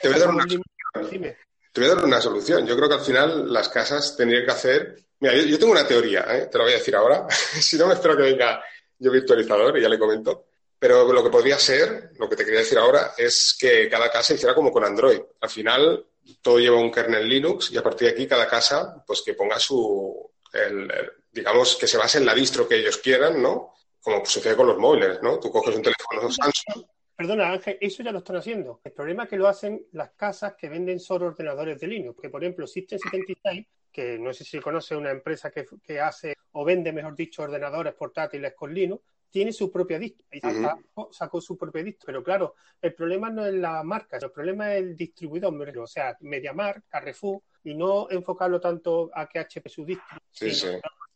[0.00, 0.44] Te voy a dar una,
[1.10, 1.36] Dime.
[1.74, 2.64] Te voy a dar una solución.
[2.64, 4.96] Yo creo que al final las casas tendrían que hacer.
[5.18, 6.46] Mira, yo, yo tengo una teoría, ¿eh?
[6.46, 7.26] te lo voy a decir ahora.
[7.60, 8.62] si no, me espero que venga
[8.96, 10.46] yo virtualizador y ya le comento.
[10.78, 14.34] Pero lo que podría ser, lo que te quería decir ahora, es que cada casa
[14.34, 15.20] hiciera como con Android.
[15.40, 16.06] Al final,
[16.40, 19.58] todo lleva un kernel Linux y a partir de aquí cada casa, pues que ponga
[19.58, 23.74] su, el, el, digamos, que se base en la distro que ellos quieran, ¿no?
[24.00, 25.40] Como sucede con los móviles, ¿no?
[25.40, 26.84] Tú coges un teléfono Samsung
[27.16, 28.80] Perdona, Ángel, eso ya lo están haciendo.
[28.82, 32.20] El problema es que lo hacen las casas que venden solo ordenadores de Linux.
[32.20, 36.64] Que, por ejemplo, System76, que no sé si conoce una empresa que, que hace o
[36.64, 40.26] vende, mejor dicho, ordenadores portátiles con Linux, tiene su propia distro.
[40.30, 42.06] Y sacó, sacó, su propia distro.
[42.06, 45.78] Pero claro, el problema no es la marca, el problema es el distribuidor.
[45.78, 50.18] O sea, MediaMark, Carrefour, y no enfocarlo tanto a que HP su distro.
[50.30, 50.68] Sí, sí.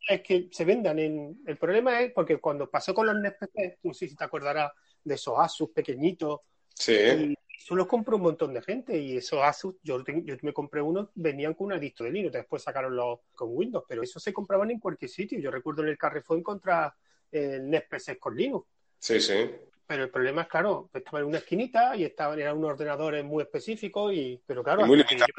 [0.09, 1.43] Es que se vendan en.
[1.47, 4.73] El problema es porque cuando pasó con los NESPC, no sé si te acordarás
[5.05, 6.41] de esos Asus pequeñitos.
[6.75, 6.95] Sí.
[6.95, 8.99] Y eso los compró un montón de gente.
[8.99, 12.33] Y esos Asus, yo, yo me compré uno, venían con una distro de Linux.
[12.33, 15.39] Después sacaron los con Windows, pero eso se compraban en cualquier sitio.
[15.39, 16.95] Yo recuerdo en el Carrefour encontrar
[17.31, 18.67] el NES PC con Linux.
[18.99, 19.51] Sí, sí.
[19.89, 23.43] Pero el problema es, claro, estaba en una esquinita y estaban eran unos ordenadores muy
[23.43, 24.85] específicos, y, pero claro.
[24.87, 25.35] muy yo- también, ¿no?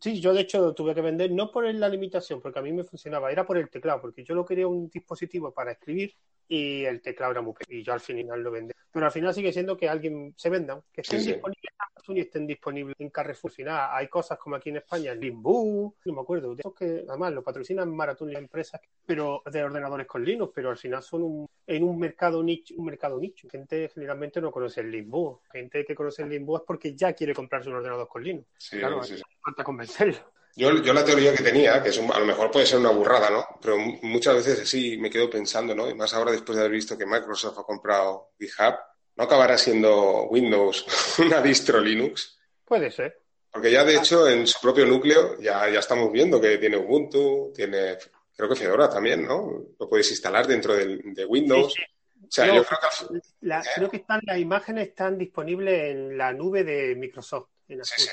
[0.00, 2.84] Sí, yo de hecho tuve que vender no por la limitación, porque a mí me
[2.84, 6.14] funcionaba, era por el teclado, porque yo lo quería un dispositivo para escribir
[6.48, 8.72] y el teclado era muy pequeño y yo al final lo vendí.
[8.90, 11.32] Pero al final sigue siendo que alguien se vendan, que estén Sí, sí.
[11.32, 11.70] disponibles
[12.08, 13.50] y estén disponibles en Carrefour.
[13.50, 17.04] Al final hay cosas como aquí en España, Limbu, no me acuerdo, de esos que
[17.08, 21.22] además lo patrocinan Maratón y empresas, pero de ordenadores con Linux, pero al final son
[21.22, 23.48] un, en un mercado nicho, un mercado nicho.
[23.48, 25.40] Gente generalmente no conoce el Limbu.
[25.52, 28.46] Gente que conoce el Limbu es porque ya quiere comprarse un ordenador con Linux.
[28.58, 29.22] Sí, Claro, sí, sí.
[29.42, 30.16] falta convencerlo.
[30.56, 32.90] Yo, yo la teoría que tenía, que es un- a lo mejor puede ser una
[32.90, 33.44] burrada, ¿no?
[33.62, 35.88] Pero mu- muchas veces sí me quedo pensando, ¿no?
[35.88, 38.74] Y más ahora después de haber visto que Microsoft ha comprado GitHub,
[39.16, 40.84] ¿no acabará siendo Windows
[41.18, 42.38] una distro Linux?
[42.64, 43.18] Puede ser.
[43.52, 47.52] Porque ya de hecho en su propio núcleo ya, ya estamos viendo que tiene Ubuntu,
[47.54, 47.96] tiene
[48.36, 49.64] creo que Fedora también, ¿no?
[49.78, 51.74] Lo puedes instalar dentro de Windows.
[51.74, 51.82] Sí,
[52.22, 53.64] O sea, yo creo que al fin- La- ¿Eh?
[53.74, 57.48] creo que están, las imágenes están disponibles en la nube de Microsoft.
[57.68, 58.08] En Sí, sí.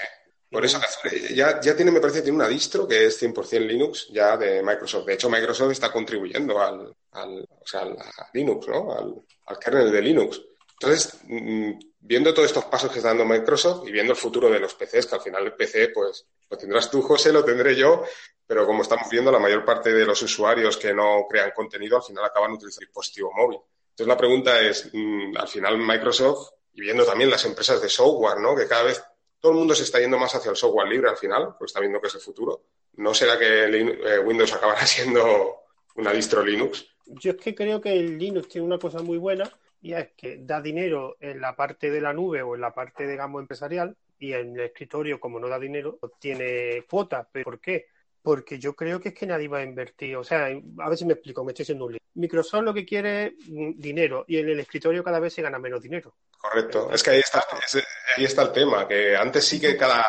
[0.49, 4.07] Por eso que ya, ya tiene, me parece, tiene una distro que es 100% Linux
[4.09, 5.05] ya de Microsoft.
[5.05, 8.91] De hecho, Microsoft está contribuyendo al, al- o sea, al- a Linux, ¿no?
[8.97, 9.13] Al,
[9.45, 10.41] al kernel de Linux.
[10.79, 14.59] Entonces, mm, viendo todos estos pasos que está dando Microsoft y viendo el futuro de
[14.59, 18.03] los PCs, que al final el PC, pues, lo tendrás tú, José, lo tendré yo,
[18.45, 22.03] pero como estamos viendo, la mayor parte de los usuarios que no crean contenido al
[22.03, 23.59] final acaban utilizando el dispositivo móvil.
[23.89, 28.39] Entonces, la pregunta es, mm, al final Microsoft, y viendo también las empresas de software,
[28.39, 28.55] ¿no?
[28.55, 29.03] Que cada vez
[29.39, 31.79] todo el mundo se está yendo más hacia el software libre al final, pues está
[31.79, 32.61] viendo que es el futuro.
[32.93, 35.55] ¿No será que eh, Windows acabará siendo
[35.95, 36.85] una distro Linux?
[37.05, 39.51] Yo es que creo que el Linux tiene una cosa muy buena
[39.81, 43.07] y es que da dinero en la parte de la nube o en la parte,
[43.07, 47.27] digamos, empresarial y en el escritorio, como no da dinero, tiene cuotas.
[47.31, 47.85] ¿Pero ¿Por qué?
[48.21, 50.15] Porque yo creo que es que nadie va a invertir.
[50.17, 51.99] O sea, a ver si me explico, me estoy haciendo un lío.
[52.15, 55.59] Microsoft lo que quiere es mm, dinero y en el escritorio cada vez se gana
[55.59, 56.13] menos dinero.
[56.37, 56.89] Correcto.
[56.91, 57.83] Es que ahí está, es-
[58.17, 60.03] ahí está el tema, que antes sí que cada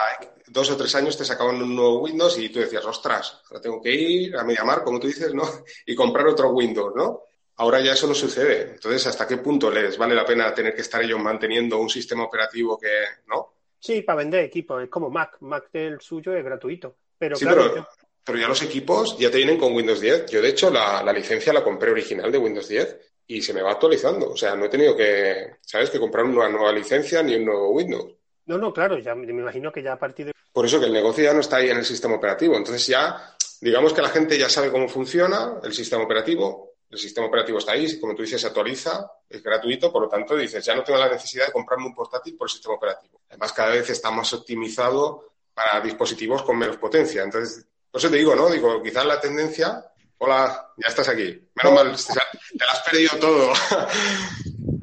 [0.46, 3.82] dos o tres años te sacaban un nuevo Windows y tú decías, ostras, ahora tengo
[3.82, 5.42] que ir a MediaMarkt, como tú dices, ¿no?
[5.86, 7.24] Y comprar otro Windows, ¿no?
[7.58, 8.72] Ahora ya eso no sucede.
[8.74, 12.24] Entonces, ¿hasta qué punto les vale la pena tener que estar ellos manteniendo un sistema
[12.24, 12.88] operativo que,
[13.26, 13.54] ¿no?
[13.80, 15.36] Sí, para vender equipos, es como Mac.
[15.40, 16.96] Mac del suyo es gratuito.
[17.18, 17.88] Pero Sí, claro, pero, yo-
[18.24, 20.26] pero ya los equipos ya te vienen con Windows 10.
[20.30, 22.96] Yo, de hecho, la, la licencia la compré original de Windows 10
[23.26, 24.30] y se me va actualizando.
[24.30, 27.70] O sea, no he tenido que, ¿sabes?, que comprar una nueva licencia ni un nuevo
[27.70, 28.14] Windows.
[28.46, 30.92] no, no, claro, ya me imagino que ya a partir de Por eso que el
[30.92, 32.56] negocio ya no está ahí en el sistema operativo.
[32.56, 36.74] Entonces ya, digamos que la gente ya sabe cómo funciona el sistema operativo.
[36.90, 40.34] El sistema operativo está ahí, como tú dices, se actualiza, es gratuito, por lo tanto
[40.34, 43.20] dices, ya no tengo la necesidad de comprarme un portátil por el sistema operativo.
[43.28, 47.22] Además, cada vez está más optimizado para dispositivos con menos potencia.
[47.22, 48.48] Entonces, por eso te digo, ¿no?
[48.48, 49.84] Digo, quizás la tendencia...
[50.20, 51.48] Hola, ya estás aquí.
[51.54, 53.52] Menos mal, te lo has perdido todo.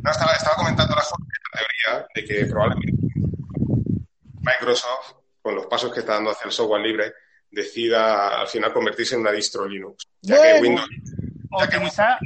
[0.06, 3.06] No, estaba, estaba comentando la la teoría de que probablemente
[4.45, 7.14] Microsoft, con los pasos que está dando hacia el software libre,
[7.49, 10.08] decida al final convertirse en una distro Linux.
[10.22, 10.62] Ya que.
[10.62, 10.88] Windows,
[11.64, 12.18] utilizar,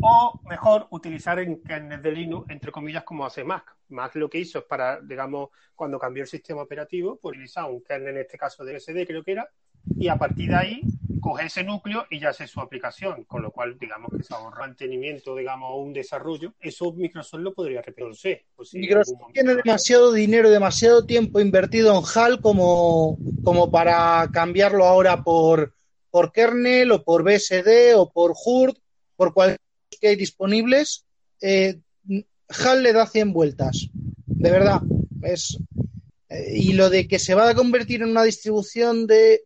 [0.00, 3.76] o mejor, utilizar en kernel de Linux, entre comillas, como hace Mac.
[3.88, 7.82] Mac lo que hizo es para, digamos, cuando cambió el sistema operativo, pues utilizar un
[7.82, 9.48] kernel, en este caso de SD, creo que era,
[9.98, 10.82] y a partir de ahí
[11.20, 14.60] coge ese núcleo y ya hace su aplicación, con lo cual, digamos, que se ahorra
[14.60, 16.54] mantenimiento, digamos, un desarrollo.
[16.60, 18.44] Eso Microsoft lo podría repetir, no sé.
[18.54, 24.84] pues en Microsoft tiene demasiado dinero, demasiado tiempo invertido en HAL como, como para cambiarlo
[24.84, 25.74] ahora por,
[26.16, 28.78] por kernel o por BSD o por HURD,
[29.16, 29.60] por cualquier
[30.00, 31.04] que hay disponibles.
[31.42, 31.76] Eh,
[32.48, 33.90] HAL le da 100 vueltas,
[34.24, 34.80] de verdad.
[35.20, 35.58] Es,
[36.30, 39.42] eh, y lo de que se va a convertir en una distribución de,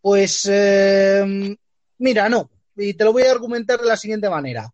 [0.00, 1.56] pues, eh,
[1.98, 2.48] mira, no.
[2.76, 4.72] Y te lo voy a argumentar de la siguiente manera.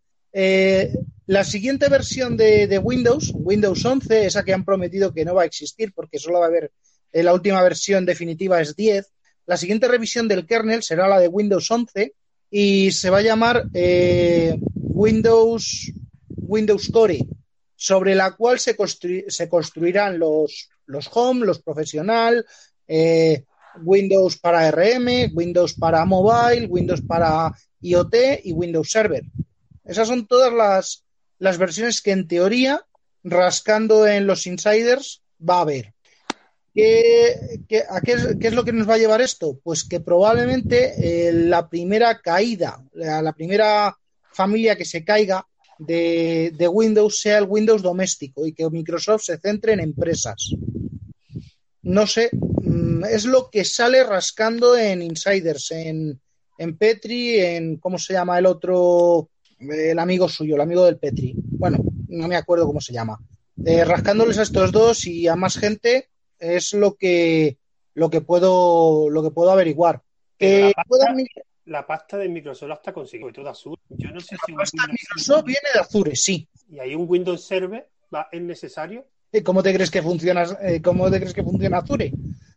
[1.26, 5.46] La siguiente versión de, Windows, Windows 11, esa que han prometido que no va a
[5.46, 6.72] existir porque solo va a haber
[7.14, 9.15] la última versión definitiva es 10.
[9.46, 12.14] La siguiente revisión del kernel será la de Windows 11
[12.50, 15.92] y se va a llamar eh, Windows,
[16.28, 17.24] Windows Core,
[17.74, 22.44] sobre la cual se, construi- se construirán los, los Home, los Profesional,
[22.88, 23.44] eh,
[23.82, 29.22] Windows para RM, Windows para Mobile, Windows para IoT y Windows Server.
[29.84, 31.04] Esas son todas las,
[31.38, 32.84] las versiones que en teoría,
[33.22, 35.92] rascando en los insiders, va a haber.
[36.76, 39.58] ¿Qué, qué- a qué, es, qué es lo que nos va a llevar esto?
[39.64, 43.96] Pues que probablemente eh, la primera caída, la, primera
[44.34, 45.46] familia que se caiga
[45.78, 50.50] de, de Windows sea el Windows doméstico y que Microsoft se centre en empresas.
[51.82, 56.20] No sé, mm, es lo que sale rascando en insiders, en,
[56.58, 59.30] en Petri, en, ¿cómo se llama el otro?
[59.58, 61.32] El amigo suyo, el amigo del Petri.
[61.36, 63.18] Bueno, no me acuerdo cómo se llama.
[63.64, 67.58] Eh, rascándoles a estos dos y a más gente es lo que
[67.94, 70.02] lo que puedo lo que puedo averiguar.
[70.38, 71.14] Que la, pasta,
[71.64, 73.78] la pasta de Microsoft la está consiguiendo, todo azul.
[73.88, 76.48] Yo no sé si un pasta de Windows Microsoft viene de Azure, sí.
[76.70, 79.06] y hay un Windows Server va, es necesario.
[79.32, 82.12] ¿Y ¿Cómo te crees que funciona eh, cómo te crees que funciona Azure?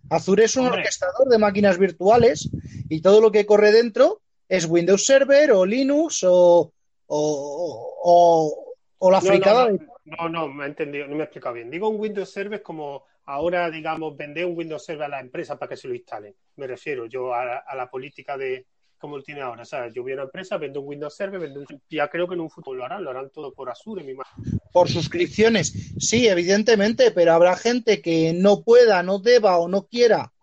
[0.09, 0.79] Azure es un Hombre.
[0.81, 2.49] orquestador de máquinas virtuales
[2.89, 6.71] y todo lo que corre dentro es Windows Server o Linux o,
[7.07, 8.65] o, o-
[9.01, 11.69] o la No, fricada no, no, no, me he entendido, no me he explicado bien.
[11.69, 15.69] Digo un Windows Server como ahora, digamos, vender un Windows Server a la empresa para
[15.69, 16.33] que se lo instalen.
[16.55, 18.65] Me refiero yo a, a la política de
[18.97, 19.61] como lo tiene ahora.
[19.61, 21.65] O sea, yo voy a una empresa, vendo un Windows Server, vendo un...
[21.89, 24.59] ya creo que en un futuro lo harán, lo harán todo por Azure, mi imagino.
[24.73, 25.71] por suscripciones.
[25.99, 30.33] Sí, evidentemente, pero habrá gente que no pueda, no deba o no quiera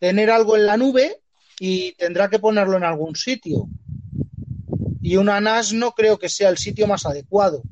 [0.00, 1.20] tener algo en la nube
[1.60, 3.66] y tendrá que ponerlo en algún sitio.
[5.02, 7.62] Y una NAS no creo que sea el sitio más adecuado.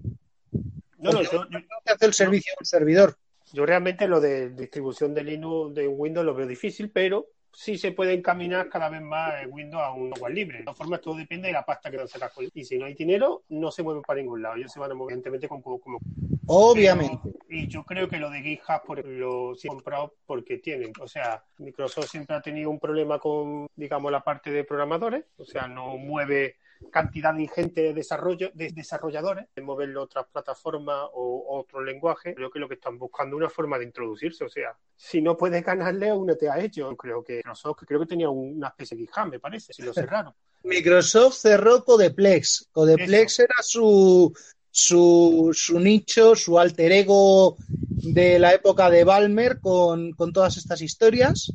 [0.98, 3.16] No, no, yo, yo- Creo que hace el servicio de un servidor.
[3.58, 7.90] Yo realmente lo de distribución de Linux de Windows lo veo difícil, pero sí se
[7.90, 10.58] puede encaminar cada vez más el Windows a un software libre.
[10.58, 12.30] De todas formas, todo depende de la pasta que sacar.
[12.32, 14.54] con- Y si no hay dinero, no se mueven para ningún lado.
[14.54, 15.98] Ellos se van a mover, evidentemente, con como, como
[16.46, 17.18] Obviamente.
[17.24, 20.92] Pero- y yo creo que lo de GitHub por lo sí he comprado porque tienen,
[21.00, 25.44] o sea, Microsoft siempre ha tenido un problema con, digamos, la parte de programadores, o
[25.44, 26.58] sea, no mueve
[26.90, 32.34] cantidad ingente de desarrollo de desarrolladores, de moverlo a otras plataformas o otros lenguajes.
[32.34, 35.36] Creo que lo que están buscando es una forma de introducirse, o sea, si no
[35.36, 36.94] puedes ganarle, únete a ellos.
[36.98, 40.32] Creo que Microsoft, creo que tenía una especie de GitHub, me parece, si lo cerraron.
[40.64, 42.68] Microsoft cerró Codeplex.
[42.72, 44.32] Codeplex era su,
[44.70, 50.82] su, su nicho, su alter ego de la época de Balmer con, con todas estas
[50.82, 51.52] historias.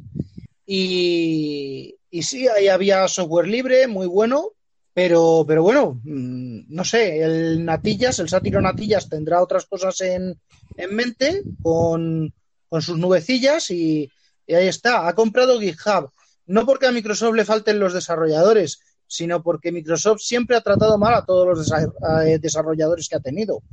[0.65, 4.51] Y, y sí, ahí había software libre, muy bueno,
[4.93, 10.39] pero, pero bueno, mm, no sé, el Natillas, el sátiro Natillas tendrá otras cosas en,
[10.77, 12.31] en mente con,
[12.69, 14.09] con sus nubecillas y,
[14.47, 15.07] ahí está.
[15.07, 16.11] Ha comprado GitHub.
[16.45, 21.13] No porque a Microsoft le falten los desarrolladores, sino porque Microsoft siempre ha tratado mal
[21.13, 23.63] a todos los eh, desarrolladores que ha tenido.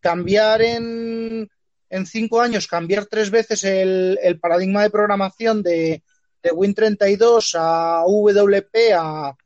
[0.00, 1.48] Cambiar en,
[1.88, 6.02] en cinco años, cambiar tres veces el, el paradigma de programación de,
[6.42, 9.36] de Win32 a WP, a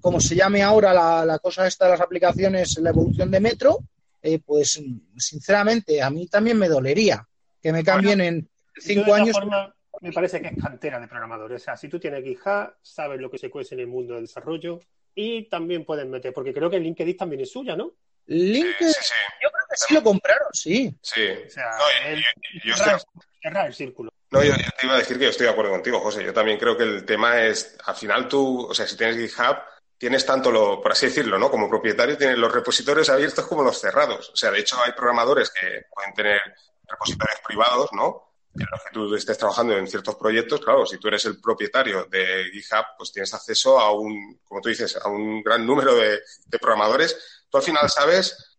[0.00, 3.78] como se llame ahora la, la cosa esta de las aplicaciones, la evolución de Metro,
[4.22, 4.80] eh, pues
[5.16, 7.26] sinceramente a mí también me dolería
[7.60, 9.36] que me cambien en cinco todas años.
[9.36, 11.62] formas, me parece que es cantera de programadores.
[11.62, 14.24] O sea, si tú tienes GitHub, sabes lo que se cuece en el mundo del
[14.24, 14.80] desarrollo
[15.14, 17.92] y también puedes meter, porque creo que LinkedIn también es suya, ¿no?
[18.26, 20.96] LinkedIn, Sí, sí, yo creo que sí lo compraron, sí.
[21.02, 21.20] sí.
[21.46, 22.24] O sea, No, el- yo-
[22.64, 24.11] yo cerrar, estoy- cerrar el círculo.
[24.32, 26.24] No, yo, yo te iba a decir que yo estoy de acuerdo contigo, José.
[26.24, 29.58] Yo también creo que el tema es, al final tú, o sea, si tienes GitHub,
[29.98, 31.50] tienes tanto lo, por así decirlo, ¿no?
[31.50, 34.30] Como propietario, tienes los repositorios abiertos como los cerrados.
[34.30, 36.40] O sea, de hecho, hay programadores que pueden tener
[36.88, 38.32] repositorios privados, ¿no?
[38.54, 42.06] En los que tú estés trabajando en ciertos proyectos, claro, si tú eres el propietario
[42.06, 46.22] de GitHub, pues tienes acceso a un, como tú dices, a un gran número de,
[46.46, 47.44] de programadores.
[47.50, 48.51] Tú al final sabes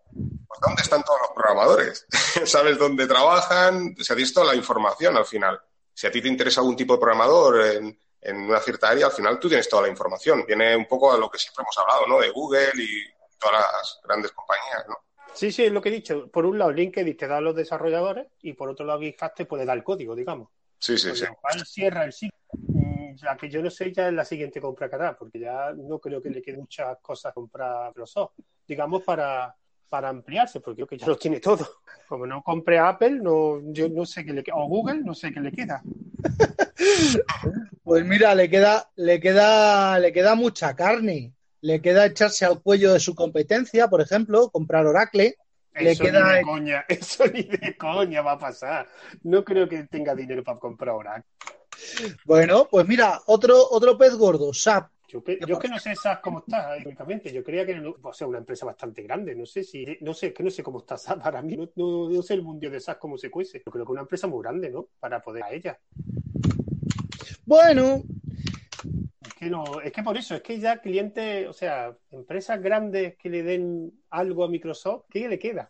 [0.47, 2.05] pues, dónde están todos los programadores.
[2.45, 5.59] sabes dónde trabajan, o sea, tienes toda la información al final.
[5.93, 9.11] Si a ti te interesa algún tipo de programador en, en una cierta área, al
[9.11, 10.43] final tú tienes toda la información.
[10.47, 12.19] Viene un poco a lo que siempre hemos hablado, ¿no?
[12.19, 13.03] De Google y
[13.39, 14.97] todas las grandes compañías, ¿no?
[15.33, 16.29] Sí, sí, es lo que he dicho.
[16.29, 19.45] Por un lado, LinkedIn te da a los desarrolladores y por otro lado, GitHub te
[19.45, 20.49] puede dar el código, digamos.
[20.77, 21.25] Sí, sí, Con sí.
[21.25, 22.37] lo cual cierra el ciclo.
[22.53, 25.71] Mm, La que yo no sé ya es la siguiente compra que hará, porque ya
[25.75, 28.33] no creo que le queden muchas cosas comprar Microsoft,
[28.67, 29.55] digamos, para,
[29.93, 31.67] para ampliarse, porque creo que ya lo tiene todo.
[32.07, 35.31] Como no compre Apple, no, yo no sé qué le queda, o Google, no sé
[35.31, 35.83] qué le queda.
[37.83, 41.33] Pues mira, le queda, le queda, le queda mucha carne.
[41.61, 45.35] Le queda echarse al cuello de su competencia, por ejemplo, comprar Oracle.
[45.75, 48.87] Le Eso queda- ni de coña, eso ni de coña va a pasar.
[49.21, 51.23] No creo que tenga dinero para comprar ahora.
[52.25, 54.89] Bueno, pues mira, otro, otro pez gordo, SAP.
[55.13, 57.31] Yo, que- yo es que no sé SAP cómo está económicamente.
[57.31, 59.35] Yo creía que era o sea, una empresa bastante grande.
[59.35, 61.55] No sé si, no sé, que no sé cómo está para mí.
[61.55, 63.61] No, no- no sé el mundo de SAP cómo se cuece.
[63.63, 64.87] Yo creo que una empresa muy grande, ¿no?
[64.99, 65.79] Para poder a ella.
[67.45, 68.01] Bueno,
[69.27, 73.15] Es que no, es que por eso, es que ya clientes, o sea, empresas grandes
[73.17, 75.69] que le den algo a Microsoft, ¿qué le queda?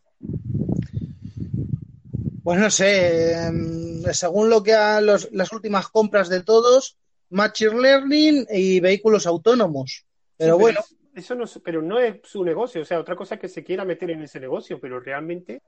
[2.43, 6.97] pues no sé, em, según lo que los- las últimas compras de todos,
[7.33, 10.05] Machine Learning y vehículos autónomos.
[10.37, 10.81] Pero bueno.
[10.87, 13.85] Pero eso no, pero no es su negocio, o sea, otra cosa que se quiera
[13.85, 15.61] meter en ese negocio, pero realmente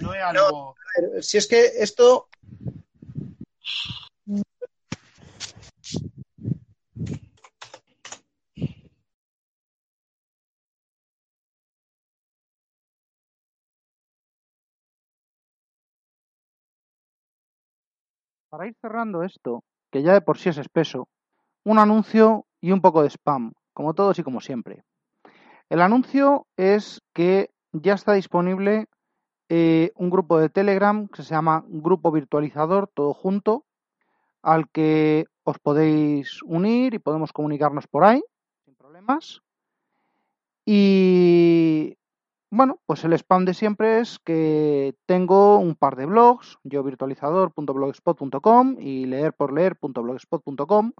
[0.00, 0.74] no es algo.
[1.20, 2.28] Si es que esto.
[18.50, 21.08] Para ir cerrando esto, que ya de por sí es espeso,
[21.64, 24.84] un anuncio y un poco de spam, como todos y como siempre.
[25.68, 28.86] El anuncio es que ya está disponible
[29.48, 33.64] eh, un grupo de Telegram que se llama Grupo Virtualizador, todo junto,
[34.42, 38.22] al que os podéis unir y podemos comunicarnos por ahí,
[38.64, 39.40] sin problemas.
[40.64, 41.39] Y
[42.50, 48.76] bueno, pues el spam de siempre es que tengo un par de blogs, yo virtualizador.blogspot.com
[48.78, 50.92] y leerporleer.blogspot.com,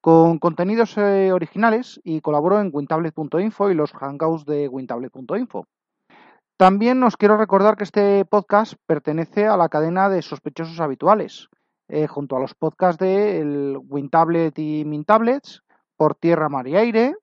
[0.00, 5.66] con contenidos eh, originales y colaboro en wintablet.info y los hangouts de wintablet.info.
[6.56, 11.48] También os quiero recordar que este podcast pertenece a la cadena de sospechosos habituales,
[11.88, 15.62] eh, junto a los podcasts de el WinTablet y MinTablets,
[15.96, 17.16] Por Tierra, Mar y Aire,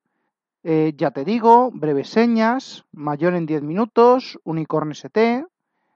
[0.64, 5.46] eh, Ya Te Digo, Breves Señas, Mayor en 10 Minutos, Unicorn ST,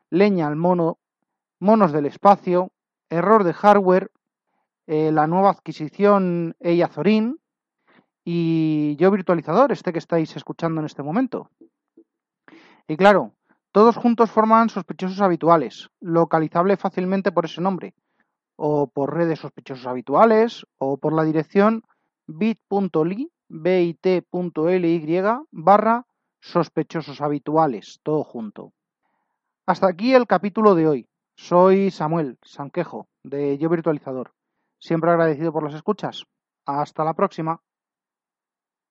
[0.10, 1.00] Leña al Mono,
[1.60, 2.72] Monos del Espacio,
[3.10, 4.12] Error de Hardware,
[4.88, 7.40] eh, la nueva adquisición Eiazorin
[8.24, 11.50] y Yo Virtualizador, este que estáis escuchando en este momento.
[12.88, 13.34] Y claro,
[13.72, 17.96] todos juntos forman sospechosos habituales, localizable fácilmente por ese nombre,
[18.56, 21.84] o por redes sospechosos habituales, o por la dirección
[22.28, 25.18] bit.ly, bit.ly
[25.52, 26.06] barra
[26.40, 28.74] sospechosos habituales, todo junto.
[29.66, 31.08] Hasta aquí el capítulo de hoy.
[31.36, 34.34] Soy Samuel Sanquejo, de Yo Virtualizador.
[34.80, 36.26] Siempre agradecido por las escuchas.
[36.66, 37.62] Hasta la próxima.